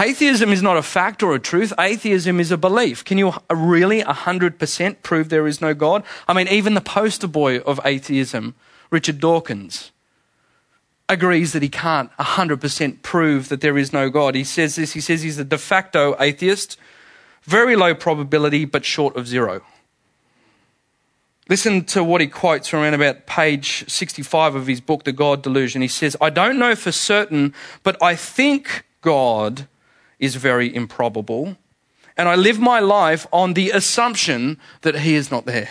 Atheism 0.00 0.50
is 0.50 0.62
not 0.62 0.78
a 0.78 0.82
fact 0.82 1.22
or 1.22 1.34
a 1.34 1.38
truth. 1.38 1.74
Atheism 1.78 2.40
is 2.40 2.50
a 2.50 2.56
belief. 2.56 3.04
Can 3.04 3.18
you 3.18 3.34
really 3.50 4.02
100% 4.02 5.02
prove 5.02 5.28
there 5.28 5.46
is 5.46 5.60
no 5.60 5.74
God? 5.74 6.04
I 6.26 6.32
mean, 6.32 6.48
even 6.48 6.72
the 6.72 6.80
poster 6.80 7.26
boy 7.26 7.58
of 7.58 7.78
atheism, 7.84 8.54
Richard 8.90 9.20
Dawkins, 9.20 9.90
agrees 11.06 11.52
that 11.52 11.62
he 11.62 11.68
can't 11.68 12.10
100% 12.16 13.02
prove 13.02 13.50
that 13.50 13.60
there 13.60 13.76
is 13.76 13.92
no 13.92 14.08
God. 14.08 14.34
He 14.34 14.44
says 14.44 14.76
this, 14.76 14.92
he 14.92 15.00
says 15.00 15.20
he's 15.20 15.38
a 15.38 15.44
de 15.44 15.58
facto 15.58 16.16
atheist, 16.18 16.78
very 17.42 17.76
low 17.76 17.94
probability, 17.94 18.64
but 18.64 18.86
short 18.86 19.16
of 19.16 19.28
zero. 19.28 19.60
Listen 21.50 21.84
to 21.86 22.02
what 22.02 22.20
he 22.20 22.26
quotes 22.26 22.68
from 22.68 22.80
around 22.80 22.94
about 22.94 23.26
page 23.26 23.84
65 23.90 24.54
of 24.54 24.66
his 24.66 24.80
book, 24.80 25.04
The 25.04 25.12
God 25.12 25.42
Delusion. 25.42 25.82
He 25.82 25.88
says, 25.88 26.16
I 26.20 26.30
don't 26.30 26.58
know 26.58 26.74
for 26.74 26.92
certain, 26.92 27.52
but 27.82 28.02
I 28.02 28.14
think 28.14 28.86
God 29.02 29.66
is 30.20 30.36
very 30.36 30.72
improbable. 30.72 31.56
And 32.16 32.28
I 32.28 32.36
live 32.36 32.60
my 32.60 32.78
life 32.78 33.26
on 33.32 33.54
the 33.54 33.70
assumption 33.70 34.58
that 34.82 35.00
he 35.00 35.14
is 35.14 35.30
not 35.30 35.46
there. 35.46 35.70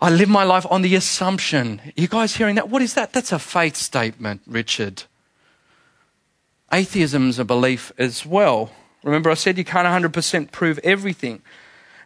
I 0.00 0.10
live 0.10 0.28
my 0.28 0.44
life 0.44 0.66
on 0.70 0.82
the 0.82 0.94
assumption. 0.94 1.80
You 1.96 2.08
guys 2.08 2.36
hearing 2.36 2.54
that? 2.56 2.68
What 2.68 2.82
is 2.82 2.94
that? 2.94 3.12
That's 3.12 3.32
a 3.32 3.38
faith 3.38 3.76
statement, 3.76 4.42
Richard. 4.46 5.04
Atheism 6.72 7.30
is 7.30 7.38
a 7.38 7.44
belief 7.44 7.92
as 7.98 8.26
well. 8.26 8.70
Remember, 9.02 9.30
I 9.30 9.34
said 9.34 9.58
you 9.58 9.64
can't 9.64 9.86
100% 9.86 10.50
prove 10.50 10.78
everything. 10.84 11.42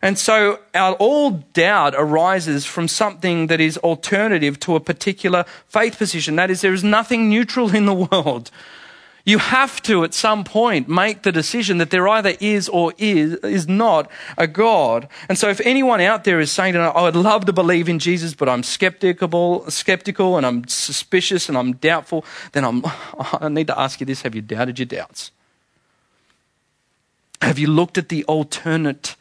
And 0.01 0.19
so 0.19 0.61
our 0.75 0.95
all 0.95 1.31
doubt 1.53 1.95
arises 1.97 2.65
from 2.65 2.87
something 2.87 3.49
that 3.49 3.61
is 3.61 3.79
alternative 3.79 4.61
to 4.61 4.77
a 4.77 4.81
particular 4.81 5.45
faith 5.67 5.99
position. 5.99 6.37
That 6.37 6.51
is, 6.51 6.61
there 6.61 6.73
is 6.73 6.85
nothing 6.85 7.29
neutral 7.29 7.75
in 7.75 7.87
the 7.87 7.95
world. 8.13 8.51
You 9.29 9.39
have 9.39 9.83
to, 9.83 10.05
at 10.05 10.15
some 10.15 10.43
point, 10.43 10.89
make 10.89 11.23
the 11.23 11.31
decision 11.31 11.79
that 11.79 11.91
there 11.91 12.09
either 12.09 12.35
is 12.41 12.69
or 12.69 12.95
is, 12.97 13.35
is 13.35 13.69
not 13.69 14.11
a 14.37 14.47
God. 14.47 15.09
And 15.29 15.37
so 15.37 15.49
if 15.51 15.61
anyone 15.61 16.01
out 16.01 16.25
there 16.25 16.41
is 16.41 16.51
saying, 16.51 16.77
I 16.77 17.03
would 17.03 17.17
love 17.17 17.45
to 17.45 17.53
believe 17.53 17.89
in 17.89 17.99
Jesus, 17.99 18.35
but 18.35 18.49
I'm 18.49 18.63
skeptical, 18.63 19.71
skeptical 19.71 20.37
and 20.39 20.47
I'm 20.47 20.67
suspicious 20.67 21.49
and 21.49 21.59
I'm 21.59 21.75
doubtful, 21.75 22.25
then 22.53 22.65
I'm, 22.65 22.83
I 23.41 23.49
need 23.49 23.67
to 23.67 23.79
ask 23.79 24.01
you 24.01 24.07
this. 24.07 24.23
Have 24.23 24.35
you 24.35 24.43
doubted 24.43 24.79
your 24.79 24.87
doubts? 24.87 25.31
Have 27.43 27.59
you 27.59 27.69
looked 27.69 27.99
at 27.99 28.09
the 28.09 28.25
alternate 28.25 29.15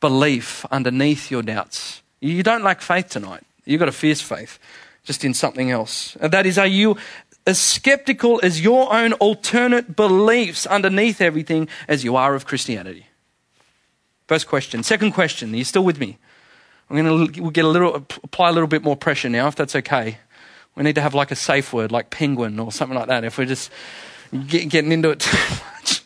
belief 0.00 0.64
underneath 0.70 1.30
your 1.30 1.42
doubts. 1.42 2.02
You 2.20 2.42
don't 2.42 2.62
lack 2.62 2.80
faith 2.80 3.08
tonight. 3.08 3.44
You've 3.64 3.80
got 3.80 3.88
a 3.88 3.92
fierce 3.92 4.20
faith, 4.20 4.58
just 5.04 5.24
in 5.24 5.34
something 5.34 5.70
else. 5.70 6.16
And 6.20 6.32
that 6.32 6.46
is, 6.46 6.58
are 6.58 6.66
you 6.66 6.96
as 7.46 7.58
skeptical 7.58 8.40
as 8.42 8.60
your 8.60 8.92
own 8.92 9.12
alternate 9.14 9.96
beliefs 9.96 10.66
underneath 10.66 11.20
everything 11.20 11.68
as 11.88 12.04
you 12.04 12.16
are 12.16 12.34
of 12.34 12.46
Christianity? 12.46 13.06
First 14.26 14.48
question. 14.48 14.82
Second 14.82 15.12
question. 15.12 15.54
Are 15.54 15.56
you 15.56 15.64
still 15.64 15.84
with 15.84 16.00
me? 16.00 16.18
I'm 16.90 16.96
going 16.96 17.32
to 17.32 17.40
we'll 17.40 17.50
get 17.50 17.64
a 17.64 17.68
little, 17.68 17.94
apply 17.94 18.48
a 18.48 18.52
little 18.52 18.68
bit 18.68 18.82
more 18.82 18.96
pressure 18.96 19.28
now, 19.28 19.48
if 19.48 19.56
that's 19.56 19.76
okay. 19.76 20.18
We 20.74 20.82
need 20.82 20.94
to 20.96 21.00
have 21.00 21.14
like 21.14 21.30
a 21.30 21.36
safe 21.36 21.72
word, 21.72 21.90
like 21.92 22.10
penguin 22.10 22.60
or 22.60 22.70
something 22.70 22.96
like 22.96 23.08
that, 23.08 23.24
if 23.24 23.38
we're 23.38 23.46
just 23.46 23.70
get, 24.46 24.68
getting 24.68 24.92
into 24.92 25.10
it 25.10 25.20
too 25.20 25.36
much. 25.74 26.02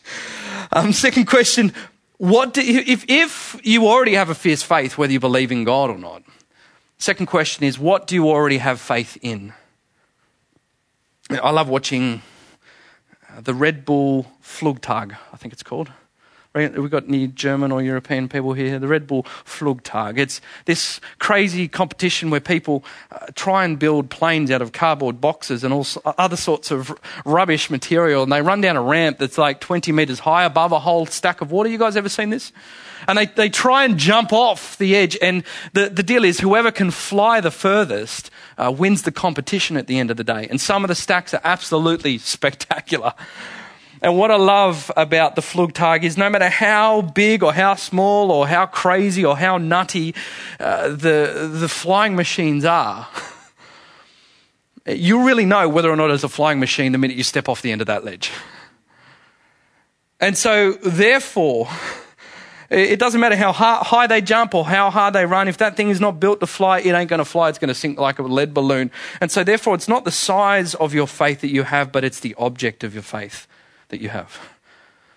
Um, 0.71 0.93
second 0.93 1.25
question 1.25 1.73
what 2.21 2.53
do, 2.53 2.61
if, 2.61 3.03
if 3.07 3.59
you 3.63 3.87
already 3.87 4.13
have 4.13 4.29
a 4.29 4.35
fierce 4.35 4.61
faith, 4.61 4.95
whether 4.95 5.11
you 5.11 5.19
believe 5.19 5.51
in 5.51 5.63
God 5.63 5.89
or 5.89 5.97
not? 5.97 6.21
Second 6.99 7.25
question 7.25 7.63
is, 7.63 7.79
what 7.79 8.05
do 8.05 8.13
you 8.13 8.29
already 8.29 8.59
have 8.59 8.79
faith 8.79 9.17
in? 9.23 9.53
I 11.39 11.51
love 11.51 11.69
watching 11.69 12.21
the 13.39 13.53
Red 13.53 13.85
Bull 13.85 14.27
Flugtag, 14.43 15.17
I 15.31 15.37
think 15.37 15.53
it's 15.53 15.63
called. 15.63 15.91
We've 16.53 16.91
got 16.91 17.07
any 17.07 17.27
German 17.27 17.71
or 17.71 17.81
European 17.81 18.27
people 18.27 18.51
here. 18.51 18.77
The 18.77 18.87
Red 18.87 19.07
Bull 19.07 19.23
Flugtag. 19.23 20.17
It's 20.17 20.41
this 20.65 20.99
crazy 21.17 21.69
competition 21.69 22.29
where 22.29 22.41
people 22.41 22.83
uh, 23.09 23.27
try 23.35 23.63
and 23.63 23.79
build 23.79 24.09
planes 24.09 24.51
out 24.51 24.61
of 24.61 24.73
cardboard 24.73 25.21
boxes 25.21 25.63
and 25.63 25.73
all 25.73 25.87
other 26.17 26.35
sorts 26.35 26.69
of 26.69 26.93
rubbish 27.23 27.69
material. 27.69 28.23
And 28.23 28.31
they 28.33 28.41
run 28.41 28.59
down 28.59 28.75
a 28.75 28.81
ramp 28.81 29.17
that's 29.17 29.37
like 29.37 29.61
20 29.61 29.93
meters 29.93 30.19
high 30.19 30.43
above 30.43 30.73
a 30.73 30.79
whole 30.79 31.05
stack 31.05 31.39
of 31.39 31.51
water. 31.51 31.69
You 31.69 31.77
guys 31.77 31.95
ever 31.95 32.09
seen 32.09 32.31
this? 32.31 32.51
And 33.07 33.17
they, 33.17 33.27
they 33.27 33.47
try 33.47 33.85
and 33.85 33.97
jump 33.97 34.33
off 34.33 34.77
the 34.77 34.93
edge. 34.97 35.17
And 35.21 35.45
the, 35.71 35.87
the 35.87 36.03
deal 36.03 36.25
is 36.25 36.41
whoever 36.41 36.69
can 36.69 36.91
fly 36.91 37.39
the 37.39 37.51
furthest 37.51 38.29
uh, 38.61 38.71
wins 38.71 39.01
the 39.01 39.11
competition 39.11 39.77
at 39.77 39.87
the 39.87 39.99
end 39.99 40.11
of 40.11 40.17
the 40.17 40.23
day. 40.23 40.47
And 40.49 40.61
some 40.61 40.83
of 40.83 40.87
the 40.87 40.95
stacks 40.95 41.33
are 41.33 41.41
absolutely 41.43 42.17
spectacular. 42.35 43.13
And 44.03 44.17
what 44.17 44.31
I 44.31 44.35
love 44.35 44.91
about 44.97 45.35
the 45.35 45.41
Flugtag 45.41 46.03
is 46.03 46.17
no 46.17 46.29
matter 46.29 46.49
how 46.49 47.01
big 47.01 47.43
or 47.43 47.53
how 47.53 47.75
small 47.75 48.31
or 48.31 48.47
how 48.47 48.65
crazy 48.65 49.23
or 49.23 49.37
how 49.37 49.57
nutty 49.57 50.15
uh, 50.59 50.89
the, 50.89 51.49
the 51.51 51.69
flying 51.69 52.15
machines 52.15 52.65
are, 52.65 53.07
you 54.87 55.23
really 55.25 55.45
know 55.45 55.69
whether 55.69 55.91
or 55.91 55.95
not 55.95 56.09
it's 56.09 56.23
a 56.23 56.29
flying 56.29 56.59
machine 56.59 56.93
the 56.93 56.97
minute 56.97 57.15
you 57.15 57.23
step 57.23 57.47
off 57.47 57.61
the 57.61 57.71
end 57.71 57.81
of 57.81 57.87
that 57.87 58.03
ledge. 58.03 58.31
And 60.19 60.35
so, 60.35 60.73
therefore, 60.73 61.67
it 62.71 62.99
doesn't 62.99 63.19
matter 63.19 63.35
how 63.35 63.51
high 63.51 64.07
they 64.07 64.21
jump 64.21 64.55
or 64.55 64.65
how 64.65 64.89
hard 64.89 65.13
they 65.13 65.25
run. 65.25 65.49
If 65.49 65.57
that 65.57 65.75
thing 65.75 65.89
is 65.89 65.99
not 65.99 66.21
built 66.21 66.39
to 66.39 66.47
fly, 66.47 66.79
it 66.79 66.93
ain't 66.93 67.09
going 67.09 67.19
to 67.19 67.25
fly. 67.25 67.49
It's 67.49 67.59
going 67.59 67.67
to 67.67 67.75
sink 67.75 67.99
like 67.99 68.17
a 68.17 68.23
lead 68.23 68.53
balloon. 68.53 68.91
And 69.19 69.29
so, 69.29 69.43
therefore, 69.43 69.75
it's 69.75 69.89
not 69.89 70.05
the 70.05 70.11
size 70.11 70.73
of 70.75 70.93
your 70.93 71.07
faith 71.07 71.41
that 71.41 71.49
you 71.49 71.63
have, 71.63 71.91
but 71.91 72.05
it's 72.05 72.21
the 72.21 72.33
object 72.37 72.85
of 72.85 72.93
your 72.93 73.03
faith 73.03 73.45
that 73.89 73.99
you 73.99 74.07
have. 74.07 74.39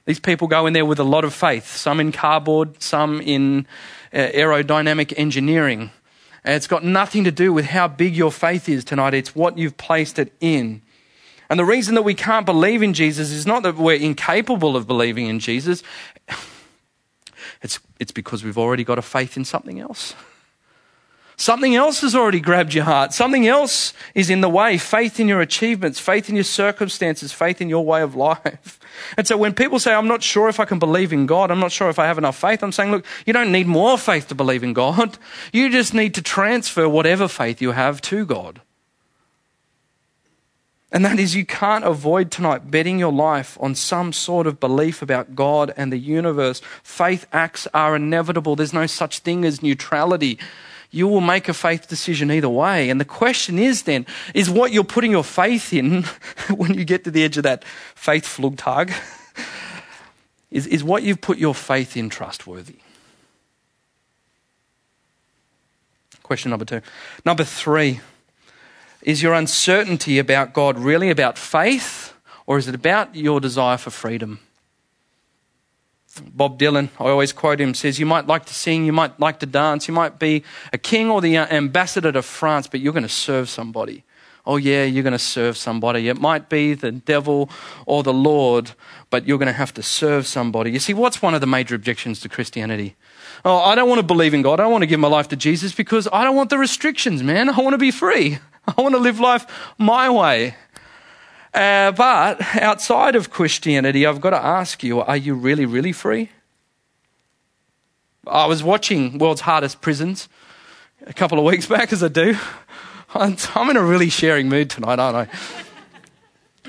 These 0.05 0.19
people 0.19 0.49
go 0.49 0.67
in 0.67 0.73
there 0.73 0.85
with 0.85 0.99
a 0.99 1.05
lot 1.05 1.25
of 1.25 1.33
faith, 1.33 1.69
some 1.77 2.01
in 2.01 2.11
cardboard, 2.11 2.83
some 2.83 3.21
in 3.21 3.67
uh, 4.13 4.17
aerodynamic 4.17 5.15
engineering. 5.17 5.93
And 6.45 6.55
it's 6.55 6.67
got 6.67 6.85
nothing 6.85 7.23
to 7.25 7.31
do 7.31 7.53
with 7.53 7.67
how 7.67 7.89
big 7.89 8.17
your 8.17 8.33
faith 8.33 8.69
is 8.69 8.85
tonight, 8.85 9.15
it's 9.15 9.35
what 9.35 9.57
you've 9.57 9.77
placed 9.77 10.19
it 10.19 10.33
in. 10.41 10.83
And 11.51 11.61
the 11.61 11.65
reason 11.65 11.95
that 11.95 12.03
we 12.03 12.15
can't 12.15 12.47
believe 12.47 12.83
in 12.83 12.95
Jesus 12.95 13.31
is 13.31 13.47
not 13.47 13.63
that 13.63 13.77
we're 13.77 13.97
incapable 13.97 14.77
of 14.77 14.87
believing 14.87 15.27
in 15.27 15.39
Jesus, 15.39 15.83
it's, 17.65 17.81
it's 17.99 18.13
because 18.13 18.45
we've 18.45 18.59
already 18.59 18.85
got 18.85 18.99
a 18.99 19.03
faith 19.03 19.37
in 19.37 19.45
something 19.45 19.81
else. 19.81 20.15
Something 21.37 21.75
else 21.75 22.03
has 22.03 22.15
already 22.15 22.39
grabbed 22.39 22.75
your 22.75 22.85
heart. 22.85 23.13
Something 23.13 23.49
else 23.49 23.93
is 24.15 24.31
in 24.31 24.41
the 24.41 24.49
way. 24.49 24.79
Faith 24.79 25.19
in 25.19 25.27
your 25.27 25.41
achievements, 25.41 25.99
faith 25.99 26.29
in 26.29 26.37
your 26.37 26.45
circumstances, 26.45 27.33
faith 27.33 27.61
in 27.61 27.69
your 27.69 27.85
way 27.85 28.03
of 28.03 28.15
life. 28.15 28.79
And 29.17 29.27
so 29.27 29.37
when 29.37 29.55
people 29.55 29.81
say, 29.81 29.93
I'm 29.93 30.07
not 30.07 30.23
sure 30.23 30.49
if 30.49 30.61
I 30.61 30.65
can 30.65 30.79
believe 30.79 31.13
in 31.13 31.27
God, 31.27 31.51
I'm 31.51 31.59
not 31.59 31.73
sure 31.73 31.91
if 31.91 31.99
I 31.99 32.07
have 32.07 32.17
enough 32.17 32.39
faith, 32.39 32.63
I'm 32.63 32.71
saying, 32.71 32.93
look, 32.93 33.05
you 33.27 33.33
don't 33.33 33.51
need 33.51 33.67
more 33.67 33.99
faith 33.99 34.29
to 34.29 34.37
believe 34.37 34.63
in 34.63 34.73
God. 34.73 35.19
You 35.53 35.69
just 35.69 35.95
need 35.95 36.15
to 36.15 36.23
transfer 36.23 36.89
whatever 36.89 37.27
faith 37.27 37.61
you 37.61 37.73
have 37.73 38.01
to 38.03 38.25
God. 38.25 38.61
And 40.95 41.05
that 41.05 41.19
is, 41.19 41.35
you 41.35 41.45
can't 41.45 41.85
avoid 41.85 42.31
tonight 42.31 42.71
betting 42.71 43.01
your 43.01 43.13
life 43.13 43.59
on 43.61 43.75
some 43.75 44.13
sort 44.13 44.47
of 44.47 44.61
belief 44.61 45.03
about 45.03 45.35
God 45.35 45.75
and 45.77 45.93
the 45.93 45.99
universe. 45.99 46.63
Faith 46.85 47.27
acts 47.33 47.67
are 47.75 47.97
inevitable. 47.97 48.55
There's 48.55 48.73
no 48.73 48.87
such 48.87 49.19
thing 49.19 49.45
as 49.45 49.61
neutrality 49.61 50.39
you 50.93 51.09
will 51.09 51.21
make 51.21 51.49
a 51.49 51.55
faith 51.55 51.89
decision 51.89 52.31
either 52.31 52.49
way. 52.49 52.89
And 52.89 53.01
the 53.01 53.05
question 53.05 53.59
is 53.59 53.83
then, 53.83 54.07
is 54.33 54.49
what 54.49 54.71
you're 54.71 54.85
putting 54.85 55.11
your 55.11 55.25
faith 55.25 55.73
in 55.73 56.05
when 56.57 56.75
you 56.75 56.85
get 56.85 57.03
to 57.03 57.11
the 57.11 57.25
edge 57.25 57.37
of 57.37 57.43
that 57.43 57.65
faith 57.97 58.25
flugtag, 58.25 58.95
is, 60.53 60.69
is 60.69 60.85
what 60.85 61.03
you've 61.03 61.21
put 61.21 61.37
your 61.37 61.55
faith 61.55 61.97
in 61.97 62.09
trustworthy? 62.09 62.77
Question 66.23 66.51
number 66.51 66.65
two. 66.65 66.81
Number 67.25 67.43
three, 67.43 67.99
is 69.05 69.23
your 69.23 69.35
uncertainty 69.35 70.19
about 70.19 70.53
God 70.53 70.79
really 70.79 71.11
about 71.11 71.39
faith 71.39 72.15
or 72.47 72.59
is 72.59 72.69
it 72.69 72.75
about 72.75 73.15
your 73.15 73.41
desire 73.41 73.77
for 73.77 73.91
freedom? 73.91 74.41
Bob 76.33 76.59
Dylan, 76.59 76.91
I 77.01 77.09
always 77.09 77.33
quote 77.33 77.61
him, 77.61 77.75
says, 77.75 77.99
You 77.99 78.07
might 78.07 78.27
like 78.27 78.47
to 78.47 78.55
sing, 78.55 78.85
you 78.85 78.93
might 78.93 79.19
like 79.19 79.41
to 79.41 79.47
dance, 79.47 79.89
you 79.89 79.95
might 79.95 80.19
be 80.19 80.45
a 80.73 80.79
king 80.79 81.11
or 81.11 81.21
the 81.21 81.37
uh, 81.37 81.47
ambassador 81.47 82.13
to 82.13 82.23
France, 82.23 82.67
but 82.69 82.81
you're 82.81 82.93
going 82.93 83.03
to 83.03 83.09
serve 83.09 83.49
somebody. 83.49 84.05
Oh, 84.47 84.57
yeah, 84.57 84.85
you're 84.85 85.03
going 85.03 85.13
to 85.13 85.19
serve 85.19 85.57
somebody. 85.57 86.09
It 86.09 86.21
might 86.21 86.51
be 86.51 86.75
the 86.75 86.93
devil 86.93 87.49
or 87.87 88.03
the 88.03 88.13
Lord, 88.13 88.73
but 89.09 89.27
you're 89.27 89.39
going 89.39 89.47
to 89.47 89.55
have 89.55 89.73
to 89.75 89.83
serve 89.83 90.27
somebody. 90.27 90.71
You 90.71 90.79
see, 90.79 90.93
what's 90.93 91.23
one 91.23 91.35
of 91.35 91.41
the 91.41 91.47
major 91.47 91.75
objections 91.75 92.21
to 92.21 92.29
Christianity? 92.29 92.95
Oh, 93.45 93.59
I 93.59 93.75
don't 93.75 93.89
want 93.89 94.01
to 94.01 94.07
believe 94.07 94.35
in 94.35 94.43
God. 94.43 94.61
I 94.61 94.65
don't 94.65 94.73
want 94.73 94.83
to 94.83 94.87
give 94.87 95.01
my 95.01 95.09
life 95.09 95.29
to 95.29 95.37
Jesus 95.37 95.75
because 95.75 96.07
I 96.13 96.25
don't 96.25 96.37
want 96.37 96.51
the 96.51 96.59
restrictions, 96.59 97.23
man. 97.23 97.49
I 97.49 97.59
want 97.59 97.73
to 97.73 97.79
be 97.79 97.91
free. 97.91 98.39
I 98.77 98.81
want 98.81 98.95
to 98.95 99.01
live 99.01 99.21
life 99.21 99.47
my 99.79 100.11
way. 100.11 100.57
Uh, 101.53 101.93
but 101.93 102.41
outside 102.57 103.15
of 103.15 103.31
Christianity, 103.31 104.07
I've 104.07 104.21
got 104.21 104.31
to 104.31 104.45
ask 104.45 104.83
you 104.83 105.01
are 105.01 105.17
you 105.17 105.35
really, 105.35 105.67
really 105.67 105.93
free? 105.93 106.31
I 108.27 108.47
was 108.47 108.63
watching 108.63 109.19
World's 109.19 109.43
Hardest 109.43 109.81
Prisons 109.81 110.29
a 111.07 111.13
couple 111.13 111.39
of 111.39 111.45
weeks 111.45 111.67
back, 111.69 111.93
as 111.93 112.03
I 112.03 112.09
do. 112.09 112.37
I'm 113.15 113.71
in 113.71 113.77
a 113.77 113.83
really 113.83 114.09
sharing 114.09 114.49
mood 114.49 114.71
tonight, 114.71 114.99
aren't 114.99 115.31
I? 115.31 115.39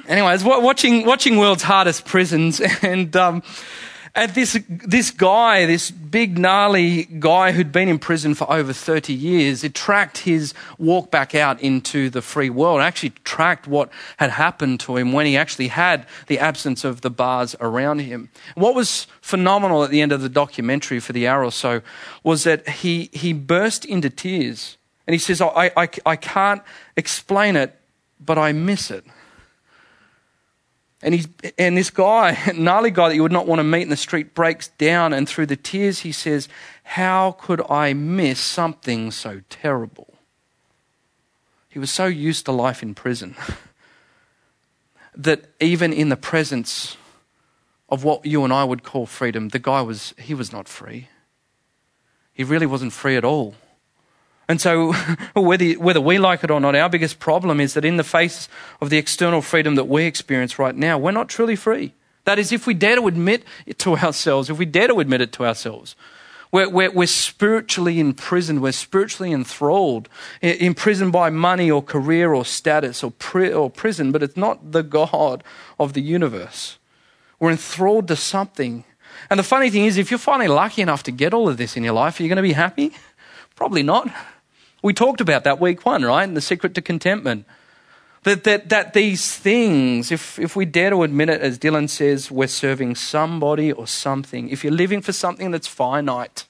Anyways, 0.07 0.43
watching, 0.43 1.05
watching 1.05 1.37
World's 1.37 1.63
Hardest 1.63 2.05
Prisons, 2.05 2.61
and 2.83 3.15
um, 3.15 3.41
and 4.15 4.31
this, 4.31 4.57
this 4.69 5.11
guy, 5.11 5.65
this 5.65 5.91
big, 5.91 6.37
gnarly 6.37 7.03
guy 7.03 7.51
who'd 7.51 7.73
been 7.73 7.89
in 7.89 7.99
prison 7.99 8.33
for 8.33 8.49
over 8.49 8.71
30 8.71 9.13
years, 9.13 9.63
it 9.63 9.75
tracked 9.75 10.19
his 10.19 10.53
walk 10.77 11.11
back 11.11 11.35
out 11.35 11.59
into 11.59 12.09
the 12.09 12.21
free 12.21 12.49
world, 12.49 12.79
actually 12.79 13.09
tracked 13.25 13.67
what 13.67 13.89
had 14.15 14.29
happened 14.29 14.79
to 14.79 14.95
him 14.95 15.11
when 15.11 15.25
he 15.25 15.35
actually 15.35 15.67
had 15.67 16.07
the 16.27 16.39
absence 16.39 16.85
of 16.85 17.01
the 17.01 17.09
bars 17.09 17.57
around 17.59 17.99
him. 17.99 18.29
What 18.55 18.73
was 18.73 19.07
phenomenal 19.19 19.83
at 19.83 19.89
the 19.89 20.01
end 20.01 20.13
of 20.13 20.21
the 20.21 20.29
documentary 20.29 21.01
for 21.01 21.11
the 21.11 21.27
hour 21.27 21.43
or 21.43 21.51
so 21.51 21.81
was 22.23 22.45
that 22.45 22.69
he, 22.69 23.09
he 23.11 23.33
burst 23.33 23.83
into 23.83 24.09
tears. 24.09 24.77
And 25.07 25.13
he 25.13 25.19
says, 25.19 25.41
I, 25.41 25.71
I, 25.75 25.89
I 26.05 26.15
can't 26.15 26.61
explain 26.95 27.57
it, 27.57 27.77
but 28.19 28.37
I 28.37 28.53
miss 28.53 28.89
it. 28.91 29.05
And, 31.05 31.13
he's, 31.13 31.27
and 31.59 31.77
this 31.77 31.91
guy, 31.91 32.35
gnarly 32.55 32.89
guy 32.89 33.09
that 33.09 33.15
you 33.15 33.21
would 33.21 33.31
not 33.31 33.45
want 33.45 33.59
to 33.59 33.63
meet 33.63 33.83
in 33.83 33.89
the 33.89 33.95
street, 33.95 34.33
breaks 34.33 34.69
down 34.69 35.13
and 35.13 35.29
through 35.29 35.45
the 35.45 35.55
tears 35.55 35.99
he 35.99 36.11
says, 36.11 36.49
How 36.83 37.33
could 37.33 37.61
I 37.69 37.93
miss 37.93 38.39
something 38.39 39.11
so 39.11 39.41
terrible? 39.47 40.15
He 41.69 41.77
was 41.77 41.91
so 41.91 42.07
used 42.07 42.45
to 42.45 42.51
life 42.51 42.81
in 42.81 42.95
prison 42.95 43.35
that 45.15 45.45
even 45.59 45.93
in 45.93 46.09
the 46.09 46.17
presence 46.17 46.97
of 47.87 48.03
what 48.03 48.25
you 48.25 48.43
and 48.43 48.51
I 48.51 48.63
would 48.63 48.81
call 48.81 49.05
freedom, 49.05 49.49
the 49.49 49.59
guy 49.59 49.83
was, 49.83 50.15
he 50.17 50.33
was 50.33 50.51
not 50.51 50.67
free. 50.67 51.09
He 52.33 52.43
really 52.43 52.65
wasn't 52.65 52.93
free 52.93 53.15
at 53.15 53.23
all. 53.23 53.53
And 54.47 54.61
so, 54.61 54.93
whether, 55.35 55.73
whether 55.73 56.01
we 56.01 56.17
like 56.17 56.43
it 56.43 56.51
or 56.51 56.59
not, 56.59 56.75
our 56.75 56.89
biggest 56.89 57.19
problem 57.19 57.59
is 57.59 57.73
that 57.73 57.85
in 57.85 57.97
the 57.97 58.03
face 58.03 58.47
of 58.81 58.89
the 58.89 58.97
external 58.97 59.41
freedom 59.41 59.75
that 59.75 59.87
we 59.87 60.05
experience 60.05 60.59
right 60.59 60.75
now, 60.75 60.97
we're 60.97 61.11
not 61.11 61.29
truly 61.29 61.55
free. 61.55 61.93
That 62.25 62.39
is, 62.39 62.51
if 62.51 62.67
we 62.67 62.73
dare 62.73 62.95
to 62.95 63.07
admit 63.07 63.43
it 63.65 63.79
to 63.79 63.95
ourselves, 63.97 64.49
if 64.49 64.57
we 64.57 64.65
dare 64.65 64.87
to 64.87 64.99
admit 64.99 65.21
it 65.21 65.31
to 65.33 65.45
ourselves, 65.45 65.95
we're, 66.51 66.69
we're, 66.69 66.91
we're 66.91 67.07
spiritually 67.07 67.99
imprisoned, 67.99 68.61
we're 68.61 68.71
spiritually 68.71 69.31
enthralled, 69.31 70.07
imprisoned 70.41 71.11
by 71.11 71.29
money 71.29 71.69
or 71.69 71.81
career 71.81 72.33
or 72.33 72.45
status 72.45 73.03
or, 73.03 73.11
pri- 73.11 73.51
or 73.51 73.69
prison, 73.69 74.11
but 74.11 74.23
it's 74.23 74.37
not 74.37 74.71
the 74.71 74.83
God 74.83 75.43
of 75.79 75.93
the 75.93 76.01
universe. 76.01 76.77
We're 77.39 77.51
enthralled 77.51 78.07
to 78.07 78.15
something. 78.15 78.85
And 79.29 79.39
the 79.39 79.43
funny 79.43 79.69
thing 79.69 79.85
is, 79.85 79.97
if 79.97 80.11
you're 80.11 80.17
finally 80.17 80.47
lucky 80.47 80.81
enough 80.81 81.03
to 81.03 81.11
get 81.11 81.33
all 81.33 81.49
of 81.49 81.57
this 81.57 81.75
in 81.75 81.83
your 81.83 81.93
life, 81.93 82.19
are 82.19 82.23
you 82.23 82.29
going 82.29 82.37
to 82.37 82.41
be 82.41 82.53
happy? 82.53 82.93
Probably 83.55 83.83
not. 83.83 84.09
We 84.85 84.93
talked 84.93 85.19
about 85.19 85.45
that 85.45 85.59
week 85.59 85.83
one, 85.83 86.03
right? 86.03 86.31
The 86.31 86.39
secret 86.39 86.75
to 86.75 86.81
contentment. 86.83 87.47
That, 88.21 88.43
that, 88.43 88.69
that 88.69 88.93
these 88.93 89.35
things, 89.35 90.11
if, 90.11 90.37
if 90.37 90.55
we 90.55 90.65
dare 90.65 90.91
to 90.91 91.01
admit 91.01 91.27
it, 91.27 91.41
as 91.41 91.57
Dylan 91.57 91.89
says, 91.89 92.29
we're 92.29 92.45
serving 92.45 92.93
somebody 92.93 93.71
or 93.71 93.87
something. 93.87 94.47
If 94.47 94.63
you're 94.63 94.71
living 94.71 95.01
for 95.01 95.11
something 95.11 95.49
that's 95.49 95.65
finite, 95.65 96.45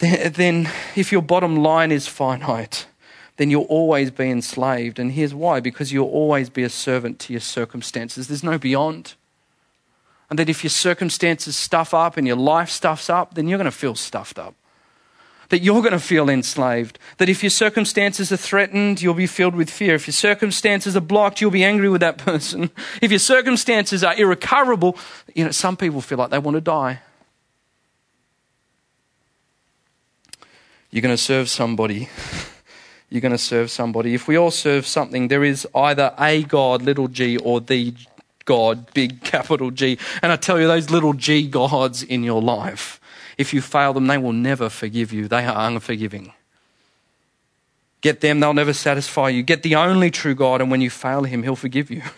then, 0.00 0.32
then 0.32 0.70
if 0.96 1.12
your 1.12 1.22
bottom 1.22 1.54
line 1.54 1.92
is 1.92 2.08
finite, 2.08 2.88
then 3.36 3.50
you'll 3.50 3.62
always 3.62 4.10
be 4.10 4.28
enslaved. 4.28 4.98
And 4.98 5.12
here's 5.12 5.32
why 5.32 5.60
because 5.60 5.92
you'll 5.92 6.10
always 6.10 6.50
be 6.50 6.64
a 6.64 6.68
servant 6.68 7.20
to 7.20 7.32
your 7.32 7.38
circumstances. 7.38 8.26
There's 8.26 8.42
no 8.42 8.58
beyond. 8.58 9.14
And 10.28 10.40
that 10.40 10.48
if 10.48 10.64
your 10.64 10.70
circumstances 10.70 11.54
stuff 11.54 11.94
up 11.94 12.16
and 12.16 12.26
your 12.26 12.34
life 12.34 12.70
stuffs 12.70 13.08
up, 13.08 13.34
then 13.34 13.46
you're 13.46 13.58
going 13.58 13.66
to 13.66 13.70
feel 13.70 13.94
stuffed 13.94 14.40
up. 14.40 14.56
That 15.48 15.62
you're 15.62 15.80
going 15.80 15.92
to 15.92 15.98
feel 15.98 16.28
enslaved. 16.28 16.98
That 17.18 17.28
if 17.28 17.42
your 17.42 17.50
circumstances 17.50 18.32
are 18.32 18.36
threatened, 18.36 19.02
you'll 19.02 19.14
be 19.14 19.26
filled 19.26 19.54
with 19.54 19.70
fear. 19.70 19.94
If 19.94 20.06
your 20.06 20.12
circumstances 20.12 20.96
are 20.96 21.00
blocked, 21.00 21.40
you'll 21.40 21.50
be 21.50 21.64
angry 21.64 21.88
with 21.88 22.00
that 22.00 22.18
person. 22.18 22.70
If 23.00 23.10
your 23.10 23.20
circumstances 23.20 24.02
are 24.02 24.14
irrecoverable, 24.16 24.96
you 25.34 25.44
know, 25.44 25.50
some 25.50 25.76
people 25.76 26.00
feel 26.00 26.18
like 26.18 26.30
they 26.30 26.38
want 26.38 26.56
to 26.56 26.60
die. 26.60 27.00
You're 30.90 31.02
going 31.02 31.16
to 31.16 31.22
serve 31.22 31.48
somebody. 31.48 32.08
You're 33.10 33.20
going 33.20 33.32
to 33.32 33.38
serve 33.38 33.70
somebody. 33.70 34.14
If 34.14 34.26
we 34.26 34.36
all 34.36 34.50
serve 34.50 34.86
something, 34.86 35.28
there 35.28 35.44
is 35.44 35.66
either 35.74 36.14
a 36.18 36.42
God, 36.44 36.82
little 36.82 37.08
g, 37.08 37.36
or 37.36 37.60
the 37.60 37.94
God, 38.44 38.92
big 38.92 39.22
capital 39.22 39.70
G. 39.70 39.98
And 40.22 40.32
I 40.32 40.36
tell 40.36 40.60
you, 40.60 40.66
those 40.66 40.90
little 40.90 41.12
g 41.12 41.46
gods 41.46 42.02
in 42.02 42.22
your 42.22 42.42
life, 42.42 43.00
if 43.36 43.52
you 43.52 43.60
fail 43.60 43.92
them, 43.92 44.06
they 44.06 44.18
will 44.18 44.32
never 44.32 44.68
forgive 44.68 45.12
you. 45.12 45.28
They 45.28 45.44
are 45.44 45.68
unforgiving. 45.68 46.32
Get 48.00 48.20
them, 48.20 48.40
they'll 48.40 48.54
never 48.54 48.74
satisfy 48.74 49.30
you. 49.30 49.42
Get 49.42 49.62
the 49.62 49.76
only 49.76 50.10
true 50.10 50.34
God, 50.34 50.60
and 50.60 50.70
when 50.70 50.80
you 50.80 50.90
fail 50.90 51.24
Him, 51.24 51.42
He'll 51.42 51.56
forgive 51.56 51.90
you. 51.90 52.02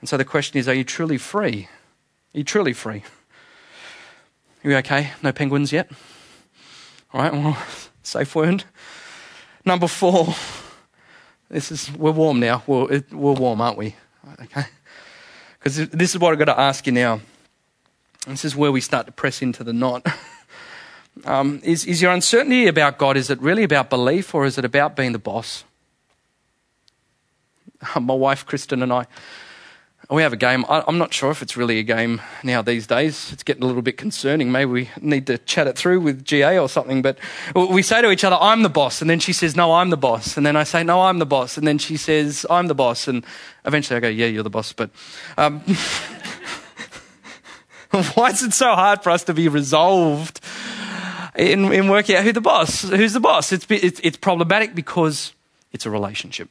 And 0.00 0.08
so 0.08 0.16
the 0.16 0.24
question 0.24 0.58
is 0.58 0.66
are 0.66 0.74
you 0.74 0.82
truly 0.82 1.16
free? 1.16 1.68
Are 2.34 2.38
you 2.38 2.42
truly 2.42 2.72
free? 2.72 3.04
Are 4.64 4.70
you 4.70 4.76
okay? 4.78 5.12
No 5.22 5.30
penguins 5.30 5.70
yet? 5.70 5.92
All 7.12 7.22
right, 7.22 7.32
well, 7.32 7.56
safe 8.02 8.34
word. 8.34 8.64
Number 9.64 9.86
four. 9.86 10.34
This 11.48 11.70
is, 11.70 11.92
we're 11.92 12.10
warm 12.10 12.40
now. 12.40 12.64
We're, 12.66 13.04
we're 13.12 13.34
warm, 13.34 13.60
aren't 13.60 13.78
we? 13.78 13.94
Okay. 14.42 14.64
Because 15.58 15.88
this 15.90 16.14
is 16.14 16.18
what 16.18 16.32
I've 16.32 16.38
got 16.38 16.46
to 16.46 16.58
ask 16.58 16.86
you 16.86 16.92
now. 16.92 17.20
This 18.26 18.44
is 18.44 18.54
where 18.54 18.70
we 18.70 18.80
start 18.80 19.06
to 19.06 19.12
press 19.12 19.42
into 19.42 19.64
the 19.64 19.72
knot. 19.72 20.06
Um, 21.26 21.60
is, 21.62 21.84
is 21.84 22.00
your 22.00 22.10
uncertainty 22.10 22.66
about 22.66 22.96
God, 22.96 23.18
is 23.18 23.28
it 23.28 23.40
really 23.42 23.64
about 23.64 23.90
belief 23.90 24.34
or 24.34 24.46
is 24.46 24.56
it 24.56 24.64
about 24.64 24.96
being 24.96 25.12
the 25.12 25.18
boss? 25.18 25.62
My 28.00 28.14
wife, 28.14 28.46
Kristen, 28.46 28.82
and 28.82 28.92
I, 28.92 29.06
we 30.10 30.22
have 30.22 30.32
a 30.32 30.36
game. 30.36 30.64
I, 30.68 30.82
am 30.88 30.98
not 30.98 31.14
sure 31.14 31.30
if 31.30 31.42
it's 31.42 31.56
really 31.56 31.78
a 31.78 31.82
game 31.82 32.20
now 32.42 32.60
these 32.60 32.86
days. 32.86 33.32
It's 33.32 33.42
getting 33.42 33.62
a 33.62 33.66
little 33.66 33.82
bit 33.82 33.96
concerning. 33.96 34.50
Maybe 34.50 34.70
we 34.70 34.90
need 35.00 35.26
to 35.28 35.38
chat 35.38 35.66
it 35.66 35.76
through 35.76 36.00
with 36.00 36.24
GA 36.24 36.58
or 36.58 36.68
something. 36.68 37.02
But 37.02 37.18
we 37.54 37.82
say 37.82 38.02
to 38.02 38.10
each 38.10 38.24
other, 38.24 38.36
I'm 38.40 38.62
the 38.62 38.68
boss. 38.68 39.00
And 39.00 39.08
then 39.08 39.20
she 39.20 39.32
says, 39.32 39.56
No, 39.56 39.72
I'm 39.72 39.90
the 39.90 39.96
boss. 39.96 40.36
And 40.36 40.44
then 40.44 40.56
I 40.56 40.64
say, 40.64 40.82
No, 40.82 41.02
I'm 41.02 41.18
the 41.18 41.26
boss. 41.26 41.56
And 41.56 41.66
then 41.66 41.78
she 41.78 41.96
says, 41.96 42.44
I'm 42.50 42.66
the 42.66 42.74
boss. 42.74 43.08
And 43.08 43.24
eventually 43.64 43.96
I 43.96 44.00
go, 44.00 44.08
Yeah, 44.08 44.26
you're 44.26 44.42
the 44.42 44.50
boss. 44.50 44.72
But 44.72 44.90
um, 45.38 45.62
why 48.14 48.30
is 48.30 48.42
it 48.42 48.54
so 48.54 48.74
hard 48.74 49.02
for 49.02 49.10
us 49.10 49.24
to 49.24 49.34
be 49.34 49.48
resolved 49.48 50.40
in, 51.36 51.70
in 51.72 51.88
working 51.88 52.16
out 52.16 52.24
who 52.24 52.32
the 52.32 52.40
boss? 52.40 52.82
Who's 52.82 53.12
the 53.12 53.20
boss? 53.20 53.52
It's, 53.52 53.66
it's, 53.68 54.00
it's 54.02 54.16
problematic 54.16 54.74
because 54.74 55.34
it's 55.72 55.84
a 55.84 55.90
relationship. 55.90 56.48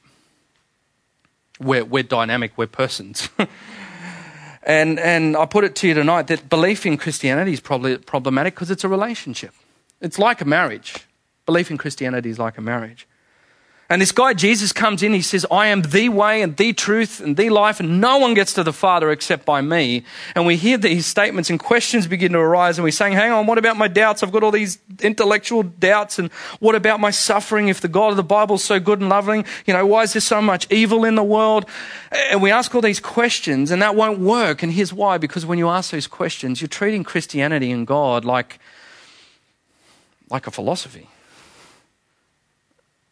We're, 1.60 1.84
we're 1.84 2.04
dynamic, 2.04 2.58
we're 2.58 2.68
persons. 2.68 3.30
and, 4.64 5.00
and 5.00 5.36
I 5.36 5.48
put 5.48 5.64
it 5.64 5.76
to 5.78 5.88
you 5.88 5.96
tonight 5.96 6.28
that 6.28 6.48
belief 6.48 6.86
in 6.86 6.98
Christianity 6.98 7.54
is 7.54 7.60
probably 7.60 7.98
problematic 7.98 8.54
because 8.54 8.70
it's 8.70 8.84
a 8.84 8.90
relationship. 8.90 9.54
It's 10.00 10.20
like 10.20 10.42
a 10.42 10.46
marriage. 10.46 11.08
Belief 11.48 11.72
in 11.72 11.80
Christianity 11.80 12.30
is 12.30 12.38
like 12.38 12.60
a 12.60 12.62
marriage. 12.62 13.08
And 13.92 14.02
this 14.02 14.14
guy, 14.14 14.34
Jesus, 14.34 14.72
comes 14.72 15.04
in. 15.04 15.14
He 15.14 15.22
says, 15.22 15.46
I 15.52 15.68
am 15.68 15.82
the 15.82 16.08
way 16.08 16.42
and 16.42 16.56
the 16.56 16.72
truth 16.72 17.20
and 17.20 17.36
the 17.36 17.50
life, 17.50 17.82
and 17.82 18.00
no 18.00 18.20
one 18.20 18.34
gets 18.34 18.54
to 18.54 18.64
the 18.64 18.72
Father 18.72 19.12
except 19.12 19.44
by 19.44 19.60
me. 19.60 20.06
And 20.34 20.46
we 20.46 20.56
hear 20.56 20.78
these 20.78 21.06
statements, 21.06 21.50
and 21.50 21.60
questions 21.60 22.08
begin 22.08 22.32
to 22.32 22.40
arise. 22.40 22.78
And 22.78 22.86
we're 22.86 22.92
saying, 22.92 23.16
Hang 23.16 23.34
on, 23.34 23.48
what 23.48 23.58
about 23.58 23.76
my 23.76 23.90
doubts? 23.90 24.24
I've 24.24 24.32
got 24.32 24.44
all 24.44 24.52
these 24.52 24.80
intellectual 25.02 25.64
doubts. 25.64 26.20
And 26.20 26.32
what 26.62 26.74
about 26.74 27.02
my 27.02 27.12
suffering? 27.12 27.68
If 27.68 27.82
the 27.82 27.90
God 27.90 28.12
of 28.12 28.16
the 28.16 28.24
Bible 28.24 28.56
is 28.56 28.64
so 28.64 28.80
good 28.80 29.02
and 29.02 29.10
loving, 29.10 29.44
you 29.66 29.74
know, 29.74 29.86
why 29.86 30.04
is 30.04 30.14
there 30.14 30.22
so 30.22 30.42
much 30.42 30.72
evil 30.72 31.04
in 31.04 31.16
the 31.16 31.24
world? 31.24 31.66
And 32.14 32.42
we 32.42 32.50
ask 32.50 32.74
all 32.74 32.80
these 32.80 33.02
questions, 33.02 33.72
and 33.72 33.82
that 33.82 33.98
won't 33.98 34.20
work. 34.20 34.64
And 34.64 34.72
here's 34.72 34.94
why 34.94 35.18
because 35.18 35.46
when 35.46 35.58
you 35.58 35.68
ask 35.68 35.92
those 35.92 36.08
questions, 36.08 36.62
you're 36.62 36.70
treating 36.70 37.04
Christianity 37.04 37.74
and 37.74 37.86
God 37.86 38.24
like, 38.24 38.58
like 40.30 40.48
a 40.48 40.52
philosophy. 40.52 41.10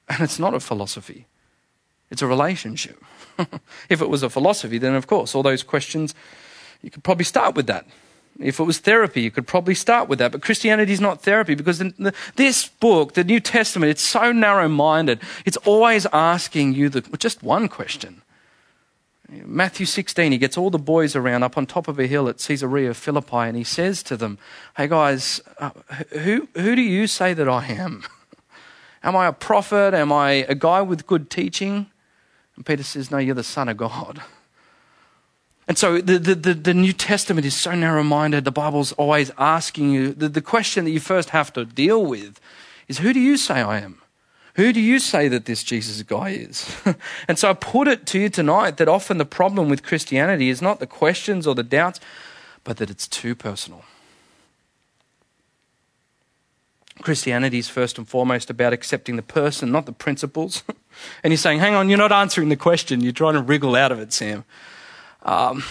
And 0.10 0.22
it's 0.22 0.40
not 0.40 0.54
a 0.54 0.60
philosophy, 0.60 1.28
it's 2.10 2.22
a 2.22 2.28
relationship. 2.28 3.02
if 3.90 4.02
it 4.02 4.10
was 4.10 4.24
a 4.24 4.30
philosophy, 4.30 4.78
then 4.78 4.96
of 4.96 5.08
course, 5.08 5.36
all 5.36 5.44
those 5.44 5.64
questions, 5.64 6.14
you 6.82 6.90
could 6.90 7.04
probably 7.04 7.26
start 7.26 7.56
with 7.56 7.68
that. 7.68 7.86
If 8.40 8.60
it 8.60 8.64
was 8.64 8.80
therapy, 8.80 9.22
you 9.22 9.32
could 9.32 9.48
probably 9.48 9.76
start 9.76 10.08
with 10.08 10.20
that. 10.20 10.32
But 10.32 10.42
Christianity 10.42 10.94
is 10.94 11.02
not 11.02 11.22
therapy 11.22 11.56
because 11.56 11.84
this 12.36 12.68
book, 12.68 13.14
the 13.14 13.24
New 13.24 13.42
Testament, 13.42 13.90
it's 13.90 14.02
so 14.02 14.32
narrow 14.32 14.70
minded. 14.70 15.20
It's 15.46 15.58
always 15.58 16.06
asking 16.14 16.74
you 16.74 16.88
the, 16.88 17.02
just 17.18 17.44
one 17.44 17.68
question. 17.68 18.22
Matthew 19.30 19.86
16, 19.86 20.32
he 20.32 20.38
gets 20.38 20.58
all 20.58 20.70
the 20.70 20.80
boys 20.80 21.16
around 21.16 21.44
up 21.44 21.58
on 21.58 21.66
top 21.66 21.88
of 21.88 22.00
a 22.00 22.08
hill 22.08 22.30
at 22.30 22.40
Caesarea 22.40 22.94
Philippi 22.94 23.36
and 23.36 23.58
he 23.58 23.64
says 23.64 24.02
to 24.04 24.18
them, 24.18 24.40
Hey 24.76 24.88
guys, 24.88 25.42
uh, 25.60 25.72
who, 26.12 26.48
who 26.56 26.76
do 26.76 26.82
you 26.82 27.08
say 27.08 27.34
that 27.34 27.48
I 27.48 27.66
am? 27.68 28.04
Am 29.04 29.16
I 29.16 29.28
a 29.28 29.34
prophet? 29.34 29.94
Am 29.94 30.12
I 30.12 30.46
a 30.48 30.56
guy 30.56 30.82
with 30.82 31.08
good 31.08 31.30
teaching? 31.30 31.88
And 32.56 32.66
Peter 32.66 32.84
says, 32.84 33.12
No, 33.12 33.18
you're 33.18 33.36
the 33.36 33.44
Son 33.44 33.70
of 33.70 33.78
God. 33.78 34.22
And 35.70 35.78
so 35.78 36.02
the, 36.02 36.18
the, 36.18 36.56
the, 36.56 36.74
New 36.74 36.94
Testament 36.94 37.46
is 37.46 37.56
so 37.56 37.76
narrow 37.76 38.02
minded. 38.02 38.44
The 38.44 38.52
Bible's 38.52 38.92
always 38.94 39.30
asking 39.38 39.92
you 39.92 40.14
the, 40.14 40.28
the 40.28 40.42
question 40.42 40.84
that 40.86 40.90
you 40.90 41.00
first 41.00 41.30
have 41.30 41.54
to 41.54 41.64
deal 41.64 42.04
with 42.04 42.42
is 42.88 42.98
who 42.98 43.14
do 43.14 43.20
you 43.20 43.38
say 43.38 43.62
I 43.62 43.80
am? 43.80 44.02
Who 44.56 44.74
do 44.74 44.82
you 44.82 44.98
say 44.98 45.28
that 45.28 45.46
this 45.46 45.64
Jesus 45.64 46.02
guy 46.02 46.32
is? 46.32 46.76
and 47.28 47.38
so 47.38 47.52
I 47.52 47.54
put 47.54 47.88
it 47.88 48.08
to 48.08 48.20
you 48.20 48.30
tonight 48.30 48.78
that 48.78 48.88
often 48.88 49.20
the 49.20 49.26
problem 49.26 49.70
with 49.70 49.84
Christianity 49.84 50.50
is 50.50 50.60
not 50.60 50.80
the 50.80 50.88
questions 50.88 51.46
or 51.46 51.54
the 51.54 51.64
doubts, 51.64 52.00
but 52.64 52.78
that 52.78 52.90
it's 52.90 53.08
too 53.08 53.36
personal. 53.36 53.86
Christianity 57.02 57.60
is 57.60 57.70
first 57.70 57.98
and 57.98 58.08
foremost 58.08 58.50
about 58.50 58.74
accepting 58.74 59.16
the 59.16 59.22
person, 59.22 59.72
not 59.72 59.86
the 59.86 59.92
principles. 59.92 60.64
and 61.24 61.32
you're 61.32 61.38
saying, 61.38 61.60
hang 61.60 61.76
on, 61.76 61.90
you're 61.90 61.98
not 61.98 62.12
answering 62.12 62.50
the 62.50 62.56
question. 62.56 63.02
You're 63.02 63.14
trying 63.14 63.36
to 63.36 63.42
wriggle 63.42 63.76
out 63.76 63.92
of 63.92 64.00
it, 64.00 64.12
Sam. 64.12 64.44
Um, 65.24 65.64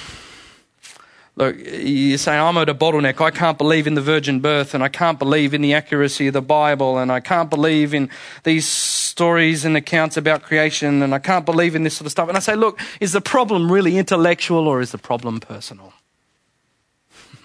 look, 1.36 1.56
you're 1.58 2.18
saying, 2.18 2.40
I'm 2.40 2.56
at 2.56 2.68
a 2.68 2.74
bottleneck. 2.74 3.20
I 3.20 3.30
can't 3.30 3.58
believe 3.58 3.86
in 3.86 3.94
the 3.94 4.00
virgin 4.00 4.40
birth, 4.40 4.74
and 4.74 4.82
I 4.82 4.88
can't 4.88 5.18
believe 5.18 5.54
in 5.54 5.60
the 5.60 5.74
accuracy 5.74 6.28
of 6.28 6.32
the 6.32 6.42
Bible, 6.42 6.98
and 6.98 7.12
I 7.12 7.20
can't 7.20 7.50
believe 7.50 7.94
in 7.94 8.10
these 8.44 8.66
stories 8.66 9.64
and 9.64 9.76
accounts 9.76 10.16
about 10.16 10.42
creation, 10.42 11.02
and 11.02 11.14
I 11.14 11.18
can't 11.18 11.44
believe 11.44 11.74
in 11.74 11.82
this 11.82 11.96
sort 11.96 12.06
of 12.06 12.12
stuff. 12.12 12.28
And 12.28 12.36
I 12.36 12.40
say, 12.40 12.56
look, 12.56 12.80
is 13.00 13.12
the 13.12 13.20
problem 13.20 13.70
really 13.70 13.98
intellectual 13.98 14.66
or 14.66 14.80
is 14.80 14.92
the 14.92 14.98
problem 14.98 15.40
personal? 15.40 15.92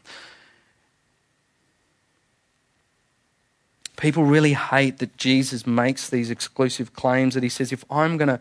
People 3.99 4.23
really 4.23 4.53
hate 4.53 4.99
that 4.99 5.17
Jesus 5.17 5.67
makes 5.67 6.09
these 6.09 6.31
exclusive 6.31 6.93
claims 6.93 7.33
that 7.33 7.43
he 7.43 7.49
says, 7.49 7.73
if 7.73 7.83
I'm 7.91 8.15
going 8.15 8.29
to 8.29 8.39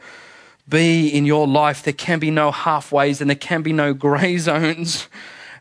be 0.68 1.08
in 1.08 1.26
your 1.26 1.48
life, 1.48 1.82
there 1.82 1.92
can 1.92 2.20
be 2.20 2.30
no 2.30 2.52
halfways 2.52 3.20
and 3.20 3.28
there 3.28 3.36
can 3.36 3.62
be 3.62 3.72
no 3.72 3.92
grey 3.92 4.38
zones. 4.38 5.08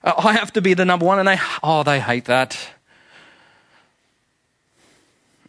I 0.04 0.34
have 0.34 0.54
to 0.54 0.62
be 0.62 0.76
the 0.76 0.86
number 0.86 1.04
one. 1.04 1.18
And 1.18 1.28
they, 1.28 1.40
oh, 1.64 1.82
they 1.82 2.00
hate 2.00 2.26
that. 2.26 2.70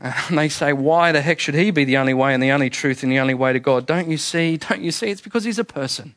And 0.01 0.39
they 0.39 0.49
say, 0.49 0.73
why 0.73 1.13
the 1.13 1.21
heck 1.21 1.41
should 1.41 1.55
he 1.55 1.71
be 1.71 1.85
the 1.85 1.99
only 1.99 2.15
way 2.15 2.33
and 2.33 2.43
the 2.43 2.53
only 2.53 2.71
truth 2.71 3.03
and 3.03 3.13
the 3.13 3.19
only 3.19 3.35
way 3.35 3.53
to 3.53 3.61
God? 3.61 3.85
Don't 3.85 4.09
you 4.09 4.17
see? 4.17 4.57
Don't 4.57 4.81
you 4.81 4.93
see? 4.93 5.11
It's 5.11 5.21
because 5.21 5.45
he's 5.45 5.59
a 5.59 5.65
person. 5.65 6.15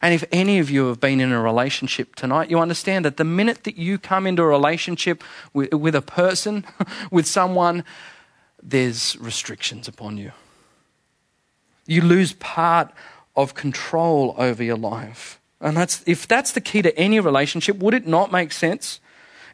And 0.00 0.14
if 0.14 0.24
any 0.30 0.58
of 0.58 0.70
you 0.70 0.86
have 0.88 1.00
been 1.00 1.20
in 1.20 1.32
a 1.32 1.40
relationship 1.42 2.14
tonight, 2.14 2.50
you 2.50 2.58
understand 2.58 3.04
that 3.04 3.16
the 3.16 3.24
minute 3.24 3.64
that 3.64 3.76
you 3.76 3.98
come 3.98 4.26
into 4.26 4.42
a 4.42 4.46
relationship 4.46 5.24
with, 5.52 5.72
with 5.72 5.94
a 5.94 6.02
person, 6.02 6.64
with 7.10 7.26
someone, 7.26 7.84
there's 8.62 9.16
restrictions 9.18 9.88
upon 9.88 10.16
you. 10.16 10.32
You 11.86 12.02
lose 12.02 12.32
part 12.34 12.92
of 13.34 13.54
control 13.54 14.34
over 14.38 14.62
your 14.62 14.76
life. 14.76 15.40
And 15.60 15.76
that's, 15.76 16.02
if 16.06 16.28
that's 16.28 16.52
the 16.52 16.60
key 16.60 16.82
to 16.82 16.96
any 16.96 17.18
relationship, 17.18 17.78
would 17.78 17.94
it 17.94 18.06
not 18.06 18.30
make 18.30 18.52
sense? 18.52 19.00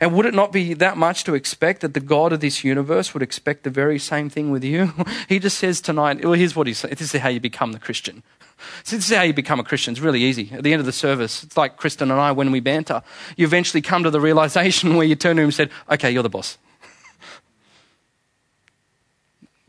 And 0.01 0.13
would 0.15 0.27
it 0.27 0.35
not 0.35 0.53
be 0.53 0.75
that 0.75 0.97
much 0.97 1.25
to 1.25 1.35
expect 1.35 1.81
that 1.81 1.95
the 1.95 2.01
God 2.01 2.33
of 2.33 2.41
this 2.41 2.65
universe 2.65 3.15
would 3.15 3.23
expect 3.23 3.63
the 3.63 3.71
very 3.71 3.99
same 3.99 4.29
thing 4.29 4.51
with 4.51 4.65
you? 4.65 4.93
he 5.29 5.39
just 5.39 5.59
says 5.59 5.81
tonight, 5.81 6.23
well, 6.25 6.35
here's 6.35 6.57
what 6.57 6.67
he 6.67 6.75
says. 6.75 6.91
This 6.91 7.15
is 7.15 7.21
how 7.21 7.29
you 7.29 7.41
become 7.41 7.73
the 7.73 7.79
Christian. 7.79 8.23
So 8.83 8.97
this 8.97 9.11
is 9.11 9.17
how 9.17 9.23
you 9.23 9.33
become 9.33 9.61
a 9.61 9.65
Christian. 9.65 9.93
It's 9.93 10.01
really 10.01 10.23
easy. 10.23 10.51
At 10.53 10.63
the 10.63 10.73
end 10.73 10.81
of 10.81 10.87
the 10.87 10.93
service, 10.93 11.43
it's 11.43 11.57
like 11.57 11.77
Kristen 11.77 12.11
and 12.11 12.21
I 12.21 12.33
when 12.33 12.51
we 12.51 12.61
banter. 12.61 13.03
You 13.37 13.47
eventually 13.47 13.81
come 13.81 14.03
to 14.05 14.11
the 14.11 14.21
realization 14.21 14.97
where 14.97 15.07
you 15.07 15.15
turn 15.15 15.37
to 15.37 15.43
him 15.43 15.47
and 15.47 15.55
said, 15.55 15.71
okay, 15.91 16.11
you're 16.11 16.23
the 16.23 16.29
boss. 16.29 16.59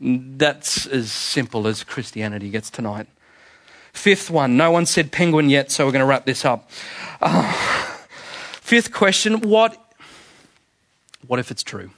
That's 0.00 0.86
as 0.86 1.10
simple 1.10 1.66
as 1.66 1.82
Christianity 1.84 2.50
gets 2.50 2.70
tonight. 2.70 3.06
Fifth 3.92 4.30
one, 4.30 4.58
no 4.58 4.70
one 4.70 4.84
said 4.84 5.10
penguin 5.10 5.48
yet, 5.48 5.70
so 5.70 5.86
we're 5.86 5.92
going 5.92 6.00
to 6.00 6.06
wrap 6.06 6.26
this 6.26 6.44
up. 6.44 6.68
Uh, 7.20 7.52
Fifth 8.60 8.92
question 8.92 9.40
what, 9.40 9.80
what 11.26 11.38
if 11.38 11.50
it's 11.50 11.62
true? 11.62 11.90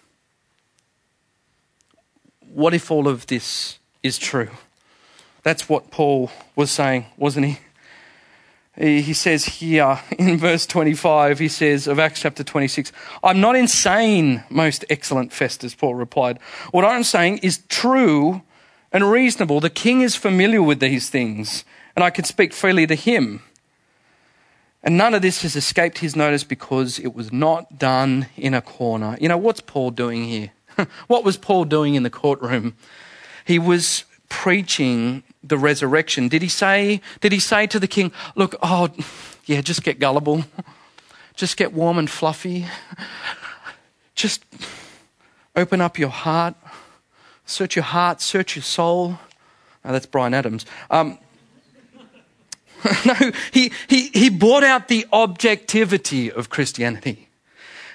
What 2.52 2.74
if 2.74 2.90
all 2.90 3.08
of 3.08 3.26
this 3.26 3.78
is 4.02 4.18
true? 4.18 4.50
That's 5.42 5.68
what 5.68 5.90
Paul 5.90 6.30
was 6.56 6.70
saying, 6.70 7.06
wasn't 7.16 7.46
he? 7.46 7.58
He 8.78 9.12
says 9.12 9.44
here 9.44 9.98
in 10.18 10.38
verse 10.38 10.64
25, 10.64 11.40
he 11.40 11.48
says 11.48 11.88
of 11.88 11.98
Acts 11.98 12.20
chapter 12.20 12.44
26, 12.44 12.92
I'm 13.24 13.40
not 13.40 13.56
insane, 13.56 14.44
most 14.50 14.84
excellent 14.88 15.32
Festus, 15.32 15.74
Paul 15.74 15.96
replied. 15.96 16.38
What 16.70 16.84
I'm 16.84 17.02
saying 17.02 17.38
is 17.38 17.58
true 17.68 18.42
and 18.92 19.10
reasonable. 19.10 19.58
The 19.58 19.70
king 19.70 20.02
is 20.02 20.14
familiar 20.14 20.62
with 20.62 20.78
these 20.78 21.10
things, 21.10 21.64
and 21.96 22.04
I 22.04 22.10
can 22.10 22.24
speak 22.24 22.52
freely 22.52 22.86
to 22.86 22.94
him. 22.94 23.42
And 24.82 24.96
none 24.96 25.12
of 25.12 25.22
this 25.22 25.42
has 25.42 25.56
escaped 25.56 25.98
his 25.98 26.14
notice 26.14 26.44
because 26.44 27.00
it 27.00 27.14
was 27.14 27.32
not 27.32 27.78
done 27.78 28.28
in 28.36 28.54
a 28.54 28.62
corner. 28.62 29.18
You 29.20 29.28
know, 29.28 29.36
what's 29.36 29.60
Paul 29.60 29.90
doing 29.90 30.24
here? 30.24 30.52
what 31.08 31.24
was 31.24 31.36
Paul 31.36 31.64
doing 31.64 31.96
in 31.96 32.04
the 32.04 32.10
courtroom? 32.10 32.76
He 33.44 33.58
was 33.58 34.04
preaching 34.28 35.24
the 35.42 35.58
resurrection. 35.58 36.28
Did 36.28 36.42
he 36.42 36.48
say, 36.48 37.00
did 37.20 37.32
he 37.32 37.38
say 37.38 37.66
to 37.66 37.78
the 37.78 37.86
king, 37.86 38.12
look, 38.34 38.54
oh, 38.62 38.88
yeah, 39.46 39.60
just 39.60 39.82
get 39.82 39.98
gullible. 39.98 40.44
Just 41.34 41.56
get 41.56 41.72
warm 41.72 41.98
and 41.98 42.10
fluffy. 42.10 42.66
Just 44.14 44.44
open 45.54 45.80
up 45.80 45.98
your 45.98 46.10
heart. 46.10 46.54
Search 47.46 47.76
your 47.76 47.84
heart, 47.84 48.20
search 48.20 48.56
your 48.56 48.62
soul. 48.62 49.18
That's 49.82 50.06
Bryan 50.06 50.34
Adams. 50.34 50.66
Um, 50.90 51.18
no, 53.06 53.14
he, 53.52 53.72
he, 53.88 54.08
he 54.08 54.30
brought 54.30 54.64
out 54.64 54.88
the 54.88 55.06
objectivity 55.12 56.30
of 56.30 56.50
Christianity. 56.50 57.27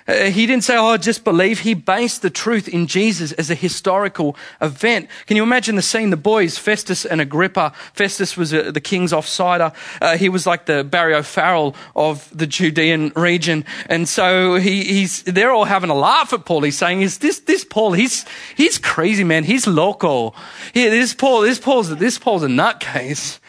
Uh, 0.07 0.25
he 0.25 0.45
didn't 0.45 0.63
say, 0.63 0.75
oh, 0.77 0.97
just 0.97 1.23
believe. 1.23 1.59
He 1.59 1.73
based 1.73 2.21
the 2.21 2.29
truth 2.29 2.67
in 2.67 2.87
Jesus 2.87 3.31
as 3.33 3.49
a 3.49 3.55
historical 3.55 4.35
event. 4.61 5.09
Can 5.27 5.37
you 5.37 5.43
imagine 5.43 5.75
the 5.75 5.81
scene? 5.81 6.09
The 6.09 6.17
boys, 6.17 6.57
Festus 6.57 7.05
and 7.05 7.21
Agrippa. 7.21 7.71
Festus 7.93 8.35
was 8.35 8.53
uh, 8.53 8.71
the 8.71 8.81
king's 8.81 9.11
offsider. 9.13 9.73
Uh, 10.01 10.17
he 10.17 10.29
was 10.29 10.45
like 10.45 10.65
the 10.65 10.83
Barry 10.83 11.13
O'Farrell 11.13 11.75
of 11.95 12.29
the 12.37 12.47
Judean 12.47 13.11
region. 13.15 13.65
And 13.87 14.07
so 14.07 14.55
he, 14.55 14.83
he's, 14.83 15.23
they're 15.23 15.51
all 15.51 15.65
having 15.65 15.89
a 15.89 15.95
laugh 15.95 16.33
at 16.33 16.45
Paul. 16.45 16.63
He's 16.63 16.77
saying, 16.77 17.01
is 17.01 17.19
this, 17.19 17.39
this 17.39 17.63
Paul, 17.63 17.93
he's, 17.93 18.25
he's 18.55 18.77
crazy, 18.77 19.23
man. 19.23 19.43
He's 19.43 19.67
local. 19.67 20.35
Yeah, 20.73 20.89
this 20.89 21.13
Paul, 21.13 21.41
this 21.41 21.59
Paul's, 21.59 21.95
this 21.95 22.19
Paul's 22.19 22.43
a 22.43 22.47
nutcase. 22.47 23.39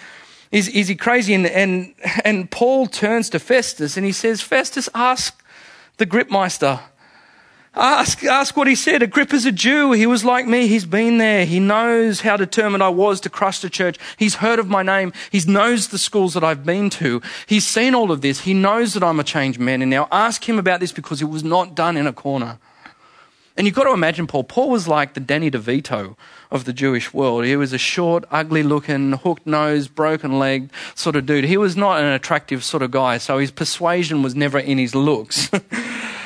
Is, 0.53 0.69
is 0.69 0.87
he 0.87 0.95
crazy? 0.95 1.35
And, 1.35 1.47
and, 1.47 1.95
and 2.25 2.49
Paul 2.49 2.87
turns 2.87 3.29
to 3.31 3.41
Festus 3.41 3.97
and 3.97 4.07
he 4.07 4.13
says, 4.13 4.41
Festus, 4.41 4.89
ask 4.95 5.44
the 5.97 6.07
Gripmeister. 6.07 6.81
Ask, 7.77 8.23
ask 8.23 8.57
what 8.57 8.69
he 8.69 8.77
said. 8.77 9.03
Agrippa's 9.03 9.45
a 9.47 9.51
Jew. 9.51 9.93
He 9.93 10.07
was 10.07 10.25
like 10.25 10.47
me. 10.47 10.69
He's 10.69 10.87
been 10.87 11.19
there. 11.19 11.45
He 11.45 11.59
knows 11.59 12.21
how 12.21 12.37
determined 12.37 12.85
I 12.85 12.89
was 12.89 13.21
to 13.23 13.29
crush 13.29 13.59
the 13.59 13.69
church. 13.69 13.99
He's 14.17 14.37
heard 14.37 14.61
of 14.61 14.69
my 14.69 14.85
name. 14.85 15.13
He 15.33 15.41
knows 15.45 15.89
the 15.89 15.99
schools 15.99 16.35
that 16.35 16.45
I've 16.45 16.65
been 16.65 16.89
to. 16.91 17.21
He's 17.47 17.67
seen 17.67 17.95
all 17.95 18.13
of 18.13 18.21
this. 18.21 18.43
He 18.43 18.55
knows 18.55 18.95
that 18.95 19.03
I'm 19.03 19.19
a 19.19 19.25
changed 19.25 19.59
man. 19.59 19.83
And 19.83 19.91
now 19.91 20.07
ask 20.13 20.49
him 20.49 20.57
about 20.57 20.79
this 20.79 20.93
because 20.93 21.21
it 21.21 21.25
was 21.25 21.43
not 21.43 21.75
done 21.75 21.97
in 21.97 22.07
a 22.07 22.13
corner. 22.13 22.59
And 23.57 23.67
you've 23.67 23.77
got 23.77 23.85
to 23.85 23.93
imagine 23.93 24.27
Paul. 24.27 24.45
Paul 24.45 24.71
was 24.71 24.89
like 24.89 25.15
the 25.15 25.21
Danny 25.21 25.49
DeVito 25.49 26.17
of 26.51 26.65
the 26.65 26.73
Jewish 26.73 27.15
world. 27.15 27.45
He 27.45 27.55
was 27.55 27.73
a 27.73 27.79
short, 27.79 28.25
ugly 28.31 28.65
looking, 28.65 29.13
hooked 29.13 29.47
nose, 29.47 29.87
broken 29.87 30.41
legged 30.41 30.71
sort 30.97 31.15
of 31.15 31.27
dude. 31.27 31.45
He 31.45 31.57
was 31.57 31.77
not 31.77 32.01
an 32.01 32.07
attractive 32.07 32.65
sort 32.65 32.83
of 32.83 32.91
guy, 32.91 33.19
so 33.19 33.39
his 33.39 33.53
persuasion 33.53 34.23
was 34.23 34.35
never 34.35 34.59
in 34.59 34.79
his 34.79 34.95
looks. 34.95 35.51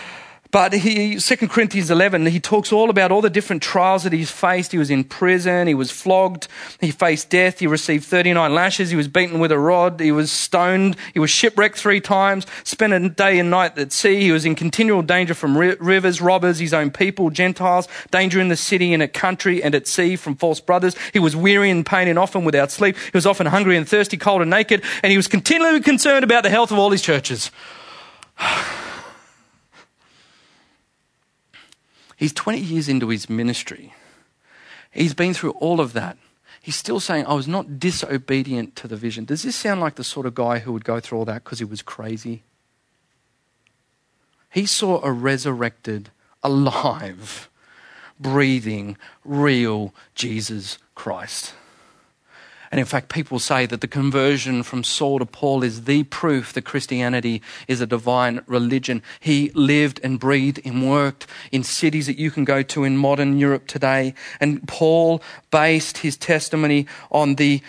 But 0.51 0.73
he, 0.73 1.17
2 1.19 1.37
Corinthians 1.49 1.91
11, 1.91 2.25
he 2.27 2.41
talks 2.41 2.73
all 2.73 2.89
about 2.89 3.13
all 3.13 3.21
the 3.21 3.29
different 3.29 3.63
trials 3.63 4.05
that 4.05 4.15
he's 4.15 4.31
faced. 4.31 4.73
He 4.73 4.79
was 4.79 4.91
in 4.91 5.05
prison, 5.05 5.67
he 5.67 5.75
was 5.75 5.91
flogged, 5.91 6.49
he 6.81 6.91
faced 6.91 7.29
death, 7.29 7.59
he 7.59 7.67
received 7.67 8.05
39 8.05 8.55
lashes, 8.55 8.89
he 8.89 8.97
was 8.97 9.09
beaten 9.09 9.41
with 9.41 9.53
a 9.53 9.59
rod, 9.59 10.01
he 10.01 10.11
was 10.11 10.33
stoned, 10.33 10.97
he 11.13 11.19
was 11.19 11.29
shipwrecked 11.29 11.77
three 11.77 12.01
times, 12.01 12.47
spent 12.65 12.95
a 12.95 13.09
day 13.11 13.39
and 13.39 13.51
night 13.51 13.77
at 13.77 13.93
sea, 13.93 14.23
he 14.23 14.33
was 14.33 14.47
in 14.47 14.55
continual 14.55 15.03
danger 15.03 15.35
from 15.35 15.59
rivers, 15.59 16.23
robbers, 16.23 16.61
his 16.61 16.73
own 16.73 16.91
people, 16.91 17.29
Gentiles, 17.29 17.87
danger 18.11 18.41
in 18.41 18.49
the 18.49 18.57
city 18.57 18.95
and 18.95 19.03
at 19.03 19.13
country 19.13 19.63
and 19.63 19.75
at 19.75 19.87
sea 19.87 20.17
from 20.17 20.35
false 20.35 20.61
brothers. 20.61 20.97
He 21.13 21.19
was 21.19 21.37
weary 21.37 21.69
and 21.69 21.85
pain 21.85 22.09
and 22.09 22.19
often 22.19 22.45
without 22.45 22.71
sleep. 22.71 22.97
He 22.97 23.11
was 23.13 23.27
often 23.27 23.47
hungry 23.47 23.77
and 23.77 23.87
thirsty, 23.87 24.17
cold 24.17 24.41
and 24.41 24.51
naked, 24.51 24.83
and 25.03 25.11
he 25.11 25.19
was 25.19 25.29
continually 25.29 25.81
concerned 25.81 26.25
about 26.25 26.43
the 26.43 26.51
health 26.51 26.73
of 26.73 26.79
all 26.79 26.91
his 26.91 27.03
churches. 27.03 27.51
He's 32.19 32.33
20 32.33 32.59
years 32.59 32.89
into 32.89 33.11
his 33.11 33.31
ministry. 33.31 33.95
He's 34.91 35.15
been 35.15 35.35
through 35.35 35.53
all 35.53 35.81
of 35.81 35.93
that. 35.93 36.19
He's 36.61 36.75
still 36.75 36.99
saying, 36.99 37.27
I 37.27 37.35
was 37.35 37.47
not 37.47 37.79
disobedient 37.79 38.75
to 38.75 38.89
the 38.89 38.97
vision. 38.97 39.25
Does 39.25 39.45
this 39.45 39.55
sound 39.55 39.81
like 39.81 39.95
the 39.95 40.03
sort 40.03 40.27
of 40.27 40.35
guy 40.35 40.59
who 40.59 40.73
would 40.73 40.85
go 40.85 40.99
through 40.99 41.19
all 41.19 41.25
that 41.27 41.45
because 41.45 41.61
he 41.61 41.65
was 41.65 41.81
crazy? 41.81 42.43
He 44.51 44.67
saw 44.67 45.01
a 45.05 45.13
resurrected, 45.13 46.11
alive, 46.43 47.49
breathing, 48.19 48.97
real 49.25 49.95
Jesus 50.17 50.79
Christ. 50.97 51.55
And 52.71 52.79
in 52.79 52.87
fact, 52.87 53.09
people 53.09 53.39
say 53.39 53.67
that 53.67 53.81
the 53.81 53.89
conversion 53.89 54.63
from 54.63 54.85
Saul 54.85 55.19
to 55.19 55.27
Paul 55.27 55.63
is 55.63 55.85
the 55.85 56.05
proof 56.05 56.53
that 56.53 56.63
Christianity 56.63 57.43
is 57.67 57.81
a 57.81 57.87
divine 57.87 58.43
religion. 58.47 59.03
He 59.21 59.51
lived 59.55 60.01
and 60.03 60.21
breathed 60.21 60.61
and 60.65 60.89
worked 60.89 61.27
in 61.51 61.63
cities 61.63 62.07
that 62.07 62.19
you 62.19 62.31
can 62.31 62.45
go 62.45 62.63
to 62.63 62.85
in 62.85 62.97
modern 62.97 63.39
Europe 63.39 63.67
today. 63.67 64.15
And 64.41 64.67
Paul 64.69 65.23
based 65.51 65.99
his 65.99 66.17
testimony 66.17 66.87
on 67.11 67.37
the 67.37 67.63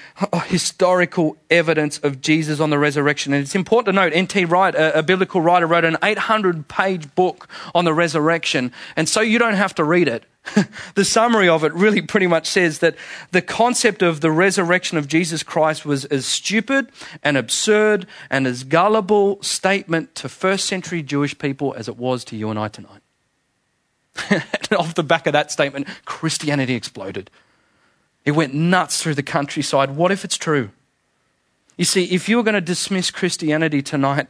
historical 0.46 1.38
evidence 1.50 1.98
of 2.00 2.22
Jesus 2.22 2.60
on 2.60 2.70
the 2.70 2.80
resurrection. 2.80 3.34
And 3.34 3.42
it's 3.42 3.56
important 3.56 3.96
to 3.96 4.02
note, 4.02 4.14
N.T. 4.14 4.46
Wright, 4.46 4.76
a, 4.76 5.04
biblical 5.04 5.42
writer, 5.42 5.66
wrote 5.66 5.86
an 5.86 5.98
800 6.04 6.68
page 6.68 7.14
book 7.16 7.48
on 7.74 7.86
the 7.86 7.94
resurrection. 7.94 8.72
And 8.96 9.08
so 9.08 9.22
you 9.22 9.40
don't 9.40 9.56
have 9.56 9.74
to 9.76 9.84
read 9.84 10.08
it. 10.08 10.26
the 10.96 11.06
summary 11.06 11.48
of 11.48 11.64
it 11.64 11.74
really 11.74 12.02
pretty 12.02 12.28
much 12.28 12.48
says 12.48 12.80
that 12.80 12.96
the 13.32 13.42
concept 13.42 14.02
of 14.02 14.22
the 14.22 14.32
resurrection 14.32 14.98
of 14.98 15.08
Jesus 15.08 15.44
Christ 15.44 15.86
was 15.86 16.06
as 16.06 16.26
stupid 16.26 16.90
and 17.22 17.38
absurd 17.38 18.08
and 18.30 18.48
as 18.48 18.64
gullible 18.64 19.42
statement 19.44 20.16
to 20.16 20.30
first 20.30 20.66
century 20.66 21.04
Jewish 21.04 21.38
people 21.38 21.74
as 21.78 21.88
it 21.88 21.98
was 21.98 22.24
to 22.26 22.36
you 22.36 22.50
and 22.50 22.58
I 22.58 22.68
tonight. 22.68 23.02
off 24.78 24.96
the 24.96 25.04
back 25.04 25.28
of 25.28 25.34
that 25.34 25.52
statement, 25.52 25.88
Christianity 26.06 26.74
exploded. 26.74 27.30
It 28.26 28.32
went 28.32 28.54
nuts 28.54 29.02
through 29.02 29.16
the 29.16 29.24
countryside. 29.24 29.92
What 29.92 30.12
if 30.12 30.26
it's 30.26 30.38
true? 30.38 30.72
You 31.78 31.86
see, 31.86 32.06
if 32.06 32.28
you're 32.28 32.44
going 32.44 32.56
to 32.56 32.62
dismiss 32.62 33.12
Christianity 33.12 33.82
tonight, 33.82 34.28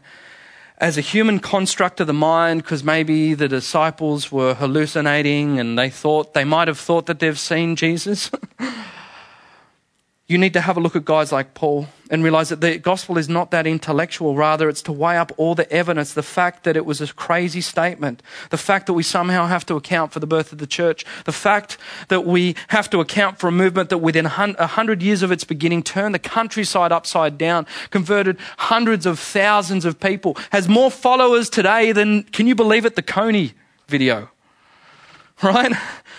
as 0.79 0.97
a 0.97 1.01
human 1.01 1.39
construct 1.39 1.99
of 1.99 2.07
the 2.07 2.13
mind 2.13 2.63
because 2.63 2.83
maybe 2.83 3.33
the 3.33 3.47
disciples 3.47 4.31
were 4.31 4.53
hallucinating 4.53 5.59
and 5.59 5.77
they 5.77 5.89
thought 5.89 6.33
they 6.33 6.45
might 6.45 6.67
have 6.67 6.79
thought 6.79 7.05
that 7.07 7.19
they've 7.19 7.39
seen 7.39 7.75
Jesus. 7.75 8.31
you 10.29 10.37
need 10.37 10.53
to 10.53 10.61
have 10.61 10.77
a 10.77 10.79
look 10.79 10.95
at 10.95 11.03
guys 11.03 11.31
like 11.31 11.55
Paul 11.55 11.87
and 12.11 12.23
realize 12.23 12.49
that 12.49 12.61
the 12.61 12.77
gospel 12.77 13.17
is 13.17 13.27
not 13.27 13.49
that 13.49 13.65
intellectual. 13.65 14.35
Rather, 14.35 14.69
it's 14.69 14.83
to 14.83 14.91
weigh 14.91 15.17
up 15.17 15.31
all 15.37 15.55
the 15.55 15.69
evidence, 15.71 16.13
the 16.13 16.21
fact 16.21 16.65
that 16.65 16.77
it 16.77 16.85
was 16.85 17.01
a 17.01 17.11
crazy 17.13 17.61
statement, 17.61 18.21
the 18.51 18.57
fact 18.57 18.85
that 18.85 18.93
we 18.93 19.01
somehow 19.01 19.47
have 19.47 19.65
to 19.65 19.75
account 19.75 20.11
for 20.11 20.19
the 20.19 20.27
birth 20.27 20.51
of 20.51 20.59
the 20.59 20.67
church, 20.67 21.03
the 21.25 21.31
fact 21.31 21.79
that 22.09 22.25
we 22.25 22.55
have 22.67 22.91
to 22.91 22.99
account 22.99 23.39
for 23.39 23.47
a 23.47 23.51
movement 23.51 23.89
that 23.89 23.97
within 23.97 24.27
a 24.27 24.67
hundred 24.67 25.01
years 25.01 25.23
of 25.23 25.31
its 25.31 25.43
beginning 25.43 25.81
turned 25.81 26.13
the 26.13 26.19
countryside 26.19 26.91
upside 26.91 27.39
down, 27.39 27.65
converted 27.89 28.37
hundreds 28.57 29.07
of 29.07 29.17
thousands 29.17 29.83
of 29.83 29.99
people, 29.99 30.37
has 30.51 30.69
more 30.69 30.91
followers 30.91 31.49
today 31.49 31.91
than, 31.91 32.21
can 32.21 32.45
you 32.45 32.53
believe 32.53 32.85
it, 32.85 32.95
the 32.95 33.01
Kony 33.01 33.53
video? 33.87 34.29
Right? 35.43 35.71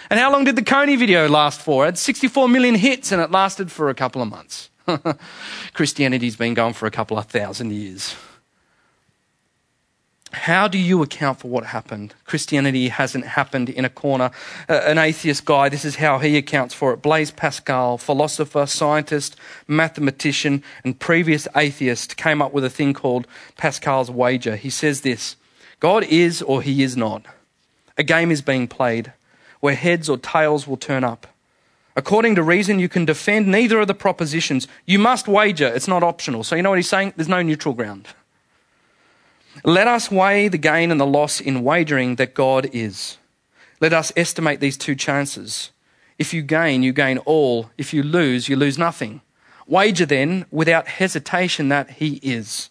And 0.08 0.18
how 0.18 0.32
long 0.32 0.44
did 0.44 0.56
the 0.56 0.62
Kony 0.62 0.98
video 0.98 1.28
last 1.28 1.60
for? 1.60 1.84
It 1.84 1.88
had 1.88 1.98
64 1.98 2.48
million 2.48 2.74
hits 2.74 3.12
and 3.12 3.20
it 3.20 3.30
lasted 3.30 3.70
for 3.70 3.90
a 3.90 3.94
couple 3.94 4.22
of 4.22 4.28
months. 4.28 4.70
Christianity's 5.74 6.36
been 6.36 6.54
going 6.54 6.72
for 6.72 6.86
a 6.86 6.90
couple 6.90 7.18
of 7.18 7.26
thousand 7.26 7.72
years. 7.72 8.16
How 10.32 10.68
do 10.68 10.78
you 10.78 11.02
account 11.02 11.40
for 11.40 11.48
what 11.48 11.66
happened? 11.66 12.14
Christianity 12.24 12.88
hasn't 12.88 13.24
happened 13.24 13.68
in 13.68 13.84
a 13.84 13.88
corner. 13.88 14.30
Uh, 14.68 14.80
an 14.84 14.96
atheist 14.96 15.44
guy, 15.44 15.68
this 15.68 15.84
is 15.84 15.96
how 15.96 16.18
he 16.18 16.36
accounts 16.36 16.72
for 16.72 16.92
it. 16.92 17.02
Blaise 17.02 17.30
Pascal, 17.30 17.98
philosopher, 17.98 18.64
scientist, 18.66 19.36
mathematician, 19.68 20.62
and 20.82 20.98
previous 20.98 21.46
atheist, 21.54 22.16
came 22.16 22.40
up 22.40 22.52
with 22.52 22.64
a 22.64 22.70
thing 22.70 22.94
called 22.94 23.26
Pascal's 23.56 24.10
wager. 24.10 24.56
He 24.56 24.70
says 24.70 25.02
this 25.02 25.36
God 25.78 26.04
is 26.04 26.42
or 26.42 26.62
he 26.62 26.82
is 26.82 26.96
not. 26.96 27.26
A 27.98 28.02
game 28.02 28.30
is 28.30 28.42
being 28.42 28.68
played 28.68 29.12
where 29.60 29.74
heads 29.74 30.08
or 30.08 30.18
tails 30.18 30.66
will 30.66 30.76
turn 30.76 31.04
up. 31.04 31.26
According 31.94 32.34
to 32.36 32.42
reason, 32.42 32.78
you 32.78 32.88
can 32.88 33.04
defend 33.04 33.46
neither 33.46 33.78
of 33.80 33.88
the 33.88 33.94
propositions. 33.94 34.66
You 34.86 34.98
must 34.98 35.28
wager, 35.28 35.66
it's 35.66 35.88
not 35.88 36.02
optional. 36.02 36.44
So, 36.44 36.56
you 36.56 36.62
know 36.62 36.70
what 36.70 36.78
he's 36.78 36.88
saying? 36.88 37.12
There's 37.16 37.28
no 37.28 37.42
neutral 37.42 37.74
ground. 37.74 38.08
Let 39.64 39.86
us 39.86 40.10
weigh 40.10 40.48
the 40.48 40.58
gain 40.58 40.90
and 40.90 41.00
the 41.00 41.06
loss 41.06 41.40
in 41.40 41.62
wagering 41.62 42.16
that 42.16 42.34
God 42.34 42.70
is. 42.72 43.18
Let 43.80 43.92
us 43.92 44.12
estimate 44.16 44.60
these 44.60 44.78
two 44.78 44.94
chances. 44.94 45.70
If 46.18 46.32
you 46.32 46.42
gain, 46.42 46.82
you 46.82 46.92
gain 46.92 47.18
all. 47.18 47.70
If 47.76 47.92
you 47.92 48.02
lose, 48.02 48.48
you 48.48 48.56
lose 48.56 48.78
nothing. 48.78 49.20
Wager 49.66 50.06
then, 50.06 50.46
without 50.50 50.86
hesitation, 50.86 51.68
that 51.68 51.90
He 51.92 52.14
is. 52.22 52.69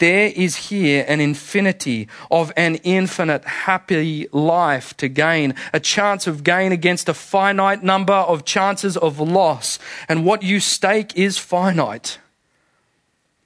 There 0.00 0.32
is 0.34 0.70
here 0.70 1.04
an 1.06 1.20
infinity 1.20 2.08
of 2.30 2.54
an 2.56 2.76
infinite 2.76 3.44
happy 3.44 4.28
life 4.32 4.96
to 4.96 5.08
gain, 5.08 5.54
a 5.74 5.78
chance 5.78 6.26
of 6.26 6.42
gain 6.42 6.72
against 6.72 7.06
a 7.10 7.14
finite 7.14 7.82
number 7.82 8.14
of 8.14 8.46
chances 8.46 8.96
of 8.96 9.20
loss. 9.20 9.78
And 10.08 10.24
what 10.24 10.42
you 10.42 10.58
stake 10.58 11.14
is 11.18 11.36
finite. 11.36 12.18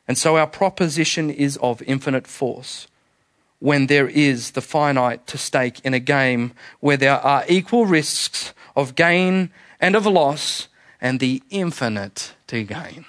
And 0.06 0.16
so 0.16 0.36
our 0.36 0.46
proposition 0.46 1.28
is 1.28 1.56
of 1.56 1.82
infinite 1.82 2.28
force 2.28 2.86
when 3.58 3.88
there 3.88 4.08
is 4.08 4.52
the 4.52 4.60
finite 4.60 5.26
to 5.26 5.36
stake 5.36 5.80
in 5.80 5.92
a 5.92 5.98
game 5.98 6.52
where 6.78 6.96
there 6.96 7.18
are 7.18 7.44
equal 7.48 7.84
risks 7.84 8.54
of 8.76 8.94
gain 8.94 9.50
and 9.80 9.96
of 9.96 10.06
loss 10.06 10.68
and 11.00 11.18
the 11.18 11.42
infinite 11.50 12.34
to 12.46 12.62
gain. 12.62 13.06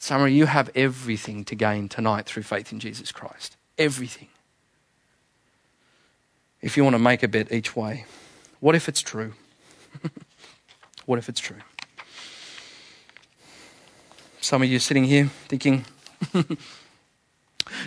Summary, 0.00 0.32
you 0.32 0.46
have 0.46 0.70
everything 0.74 1.44
to 1.44 1.54
gain 1.54 1.86
tonight 1.86 2.24
through 2.24 2.42
faith 2.42 2.72
in 2.72 2.80
Jesus 2.80 3.12
Christ. 3.12 3.58
Everything. 3.76 4.28
If 6.62 6.76
you 6.76 6.82
want 6.82 6.94
to 6.94 6.98
make 6.98 7.22
a 7.22 7.28
bet 7.28 7.52
each 7.52 7.76
way, 7.76 8.06
what 8.60 8.74
if 8.74 8.88
it's 8.88 9.02
true? 9.02 9.34
what 11.04 11.18
if 11.18 11.28
it's 11.28 11.38
true? 11.38 11.58
Some 14.40 14.62
of 14.62 14.70
you 14.70 14.78
sitting 14.78 15.04
here 15.04 15.26
thinking, 15.48 15.84
Do 16.32 16.56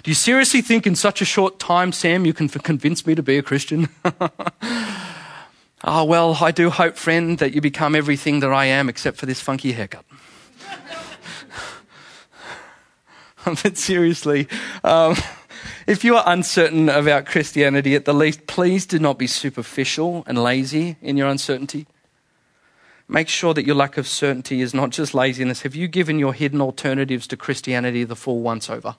you 0.05 0.13
seriously 0.13 0.61
think 0.61 0.85
in 0.85 0.95
such 0.95 1.19
a 1.19 1.25
short 1.25 1.57
time, 1.57 1.91
Sam, 1.91 2.25
you 2.25 2.33
can 2.33 2.47
convince 2.47 3.07
me 3.07 3.15
to 3.15 3.23
be 3.23 3.39
a 3.39 3.43
Christian? 3.43 3.89
oh, 5.83 6.03
well, 6.05 6.37
I 6.39 6.51
do 6.51 6.69
hope, 6.69 6.95
friend, 6.95 7.39
that 7.39 7.55
you 7.55 7.61
become 7.61 7.95
everything 7.95 8.39
that 8.41 8.53
I 8.53 8.65
am 8.65 8.87
except 8.87 9.17
for 9.17 9.25
this 9.25 9.41
funky 9.41 9.71
haircut. 9.71 10.05
but 13.63 13.77
seriously, 13.77 14.47
um, 14.83 15.15
if 15.87 16.03
you 16.03 16.15
are 16.15 16.23
uncertain 16.25 16.89
about 16.89 17.25
Christianity 17.25 17.95
at 17.95 18.05
the 18.05 18.13
least, 18.13 18.47
please 18.47 18.85
do 18.85 18.99
not 18.99 19.17
be 19.17 19.27
superficial 19.27 20.23
and 20.27 20.41
lazy 20.41 20.97
in 21.01 21.17
your 21.17 21.27
uncertainty. 21.27 21.87
Make 23.07 23.27
sure 23.27 23.53
that 23.53 23.65
your 23.65 23.75
lack 23.75 23.97
of 23.97 24.07
certainty 24.07 24.61
is 24.61 24.73
not 24.73 24.91
just 24.91 25.13
laziness. 25.13 25.61
Have 25.61 25.75
you 25.75 25.87
given 25.87 26.19
your 26.19 26.33
hidden 26.33 26.61
alternatives 26.61 27.27
to 27.27 27.37
Christianity 27.37 28.03
the 28.03 28.15
full 28.15 28.41
once 28.41 28.69
over? 28.69 28.95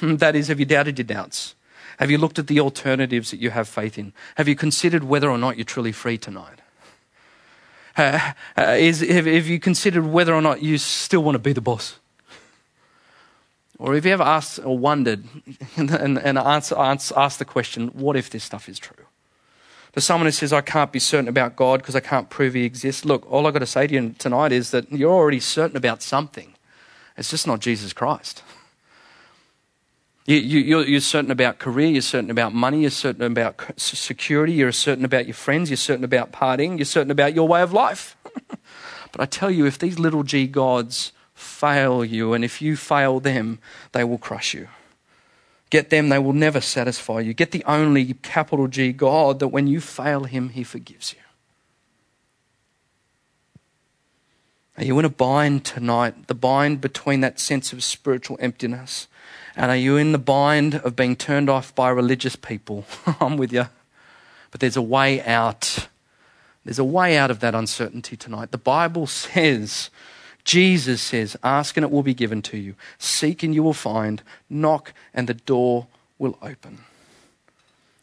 that 0.00 0.34
is, 0.34 0.48
have 0.48 0.58
you 0.58 0.66
doubted 0.66 0.98
your 0.98 1.04
doubts? 1.04 1.54
Have 1.98 2.10
you 2.10 2.16
looked 2.16 2.38
at 2.38 2.46
the 2.46 2.60
alternatives 2.60 3.30
that 3.30 3.40
you 3.40 3.50
have 3.50 3.68
faith 3.68 3.98
in? 3.98 4.14
Have 4.36 4.48
you 4.48 4.56
considered 4.56 5.04
whether 5.04 5.30
or 5.30 5.36
not 5.36 5.58
you're 5.58 5.64
truly 5.64 5.92
free 5.92 6.16
tonight? 6.16 6.60
Uh, 7.96 8.32
uh, 8.56 8.76
is, 8.78 9.00
have, 9.00 9.26
have 9.26 9.46
you 9.46 9.60
considered 9.60 10.06
whether 10.06 10.34
or 10.34 10.40
not 10.40 10.62
you 10.62 10.78
still 10.78 11.22
want 11.22 11.34
to 11.34 11.38
be 11.38 11.52
the 11.52 11.60
boss? 11.60 11.98
Or 13.80 13.94
have 13.94 14.04
you 14.04 14.12
ever 14.12 14.22
asked 14.22 14.60
or 14.62 14.76
wondered 14.76 15.24
and, 15.76 16.18
and, 16.18 16.38
asked, 16.38 16.70
asked 16.70 17.38
the 17.38 17.46
question, 17.46 17.88
what 17.88 18.14
if 18.14 18.28
this 18.28 18.44
stuff 18.44 18.68
is 18.68 18.78
true? 18.78 19.06
To 19.94 20.02
someone 20.02 20.26
who 20.26 20.32
says, 20.32 20.52
I 20.52 20.60
can't 20.60 20.92
be 20.92 20.98
certain 20.98 21.28
about 21.28 21.56
God 21.56 21.80
because 21.80 21.96
I 21.96 22.00
can't 22.00 22.28
prove 22.28 22.52
he 22.52 22.64
exists, 22.64 23.06
look, 23.06 23.28
all 23.32 23.46
I've 23.46 23.54
got 23.54 23.60
to 23.60 23.66
say 23.66 23.86
to 23.86 23.94
you 23.94 24.14
tonight 24.18 24.52
is 24.52 24.70
that 24.70 24.92
you're 24.92 25.10
already 25.10 25.40
certain 25.40 25.78
about 25.78 26.02
something. 26.02 26.54
It's 27.16 27.30
just 27.30 27.46
not 27.46 27.60
Jesus 27.60 27.94
Christ. 27.94 28.42
You, 30.26 30.36
you, 30.36 30.80
you're 30.82 31.00
certain 31.00 31.30
about 31.30 31.58
career, 31.58 31.88
you're 31.88 32.02
certain 32.02 32.30
about 32.30 32.52
money, 32.52 32.82
you're 32.82 32.90
certain 32.90 33.22
about 33.22 33.72
security, 33.78 34.52
you're 34.52 34.70
certain 34.72 35.06
about 35.06 35.26
your 35.26 35.34
friends, 35.34 35.70
you're 35.70 35.78
certain 35.78 36.04
about 36.04 36.32
partying, 36.32 36.76
you're 36.76 36.84
certain 36.84 37.10
about 37.10 37.34
your 37.34 37.48
way 37.48 37.62
of 37.62 37.72
life. 37.72 38.14
but 39.10 39.20
I 39.20 39.24
tell 39.24 39.50
you, 39.50 39.64
if 39.64 39.78
these 39.78 39.98
little 39.98 40.22
g 40.22 40.46
gods 40.46 41.12
fail 41.40 42.04
you, 42.04 42.34
and 42.34 42.44
if 42.44 42.60
you 42.60 42.76
fail 42.76 43.20
them, 43.20 43.58
they 43.92 44.04
will 44.04 44.18
crush 44.18 44.54
you. 44.54 44.68
Get 45.70 45.90
them, 45.90 46.08
they 46.08 46.18
will 46.18 46.32
never 46.32 46.60
satisfy 46.60 47.20
you. 47.20 47.32
Get 47.32 47.52
the 47.52 47.64
only 47.64 48.14
capital 48.14 48.66
G 48.66 48.92
God 48.92 49.38
that 49.38 49.48
when 49.48 49.66
you 49.66 49.80
fail 49.80 50.24
him, 50.24 50.50
he 50.50 50.64
forgives 50.64 51.12
you. 51.12 51.20
Are 54.76 54.84
you 54.84 54.98
in 54.98 55.04
a 55.04 55.10
bind 55.10 55.64
tonight? 55.64 56.26
The 56.26 56.34
bind 56.34 56.80
between 56.80 57.20
that 57.20 57.38
sense 57.38 57.72
of 57.72 57.84
spiritual 57.84 58.38
emptiness. 58.40 59.08
And 59.54 59.70
are 59.70 59.76
you 59.76 59.96
in 59.96 60.12
the 60.12 60.18
bind 60.18 60.76
of 60.76 60.96
being 60.96 61.16
turned 61.16 61.50
off 61.50 61.74
by 61.74 61.90
religious 61.90 62.34
people? 62.34 62.86
I'm 63.20 63.36
with 63.36 63.52
you. 63.52 63.66
But 64.50 64.60
there's 64.60 64.76
a 64.76 64.82
way 64.82 65.22
out. 65.22 65.88
There's 66.64 66.78
a 66.78 66.84
way 66.84 67.16
out 67.16 67.30
of 67.30 67.40
that 67.40 67.54
uncertainty 67.54 68.16
tonight. 68.16 68.50
The 68.50 68.58
Bible 68.58 69.06
says 69.06 69.90
Jesus 70.44 71.02
says, 71.02 71.36
Ask 71.42 71.76
and 71.76 71.84
it 71.84 71.90
will 71.90 72.02
be 72.02 72.14
given 72.14 72.42
to 72.42 72.56
you. 72.56 72.74
Seek 72.98 73.42
and 73.42 73.54
you 73.54 73.62
will 73.62 73.74
find. 73.74 74.22
Knock 74.48 74.92
and 75.14 75.28
the 75.28 75.34
door 75.34 75.86
will 76.18 76.38
open. 76.42 76.84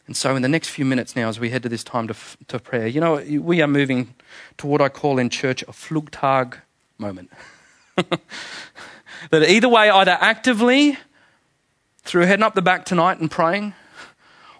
And 0.06 0.16
so, 0.16 0.34
in 0.34 0.42
the 0.42 0.48
next 0.48 0.68
few 0.68 0.86
minutes 0.86 1.14
now, 1.14 1.28
as 1.28 1.38
we 1.38 1.50
head 1.50 1.62
to 1.64 1.68
this 1.68 1.84
time 1.84 2.08
to, 2.08 2.16
to 2.48 2.58
prayer, 2.58 2.86
you 2.86 2.98
know, 2.98 3.16
we 3.16 3.60
are 3.60 3.68
moving 3.68 4.14
to 4.56 4.66
what 4.66 4.80
I 4.80 4.88
call 4.88 5.18
in 5.18 5.28
church 5.28 5.62
a 5.62 5.66
Flugtag 5.66 6.54
moment. 6.96 7.30
that 7.96 8.22
either 9.32 9.68
way, 9.68 9.90
either 9.90 10.16
actively 10.18 10.96
through 12.04 12.22
heading 12.22 12.42
up 12.42 12.54
the 12.54 12.62
back 12.62 12.86
tonight 12.86 13.18
and 13.20 13.30
praying, 13.30 13.74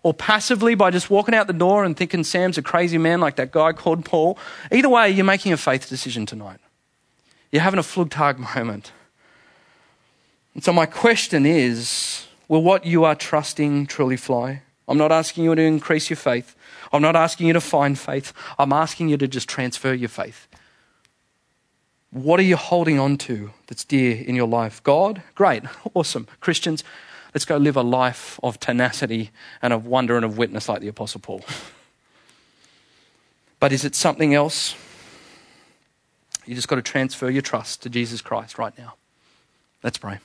or 0.03 0.13
passively 0.13 0.75
by 0.75 0.91
just 0.91 1.09
walking 1.09 1.35
out 1.35 1.47
the 1.47 1.55
door 1.55 1.83
and 1.83 1.97
thinking 1.97 2.25
Sam's 2.25 2.59
a 2.59 2.63
crazy 2.63 2.99
man 2.99 3.19
like 3.21 3.37
that 3.37 3.51
guy 3.51 3.73
called 3.73 4.05
Paul. 4.05 4.39
Either 4.71 4.91
way, 4.91 5.11
you're 5.11 5.25
making 5.25 5.55
a 5.55 5.57
faith 5.57 5.89
decision 5.89 6.27
tonight. 6.27 6.61
You're 7.51 7.63
having 7.63 7.79
a 7.79 7.83
Flugtag 7.83 8.39
moment. 8.39 8.93
And 10.55 10.65
so, 10.65 10.73
my 10.73 10.87
question 10.87 11.47
is 11.47 12.27
will 12.49 12.63
what 12.63 12.85
you 12.85 13.05
are 13.05 13.15
trusting 13.15 13.87
truly 13.87 14.17
fly? 14.17 14.63
I'm 14.89 14.99
not 14.99 15.13
asking 15.13 15.45
you 15.45 15.55
to 15.55 15.63
increase 15.63 16.09
your 16.09 16.17
faith. 16.17 16.57
I'm 16.93 17.03
not 17.03 17.15
asking 17.15 17.47
you 17.47 17.53
to 17.53 17.61
find 17.61 17.99
faith. 17.99 18.33
I'm 18.59 18.73
asking 18.73 19.11
you 19.11 19.19
to 19.19 19.29
just 19.29 19.49
transfer 19.49 19.93
your 19.93 20.09
faith. 20.09 20.49
What 22.11 22.41
are 22.41 22.45
you 22.45 22.57
holding 22.57 22.99
on 22.99 23.19
to 23.19 23.51
that's 23.67 23.85
dear 23.85 24.17
in 24.17 24.35
your 24.35 24.49
life? 24.49 24.83
God? 24.83 25.23
Great. 25.35 25.65
Awesome. 25.95 26.27
Christians, 26.41 26.85
let's 27.35 27.45
go 27.45 27.59
live 27.59 27.77
a 27.77 27.83
life 27.83 28.41
of 28.43 28.59
tenacity 28.59 29.31
and 29.61 29.73
of 29.73 29.85
wonder 29.87 30.17
and 30.17 30.25
of 30.25 30.39
witness 30.39 30.69
like 30.69 30.81
the 30.81 30.89
Apostle 30.89 31.21
Paul. 31.21 31.43
But 33.61 33.73
is 33.73 33.85
it 33.85 33.97
something 33.97 34.35
else? 34.35 34.77
You 36.49 36.55
just 36.55 36.67
got 36.67 36.77
to 36.77 36.83
transfer 36.83 37.29
your 37.29 37.43
trust 37.43 37.83
to 37.83 37.91
Jesus 37.91 38.23
Christ 38.23 38.57
right 38.57 38.77
now. 38.79 38.95
Let's 39.83 39.99
pray. 39.99 40.19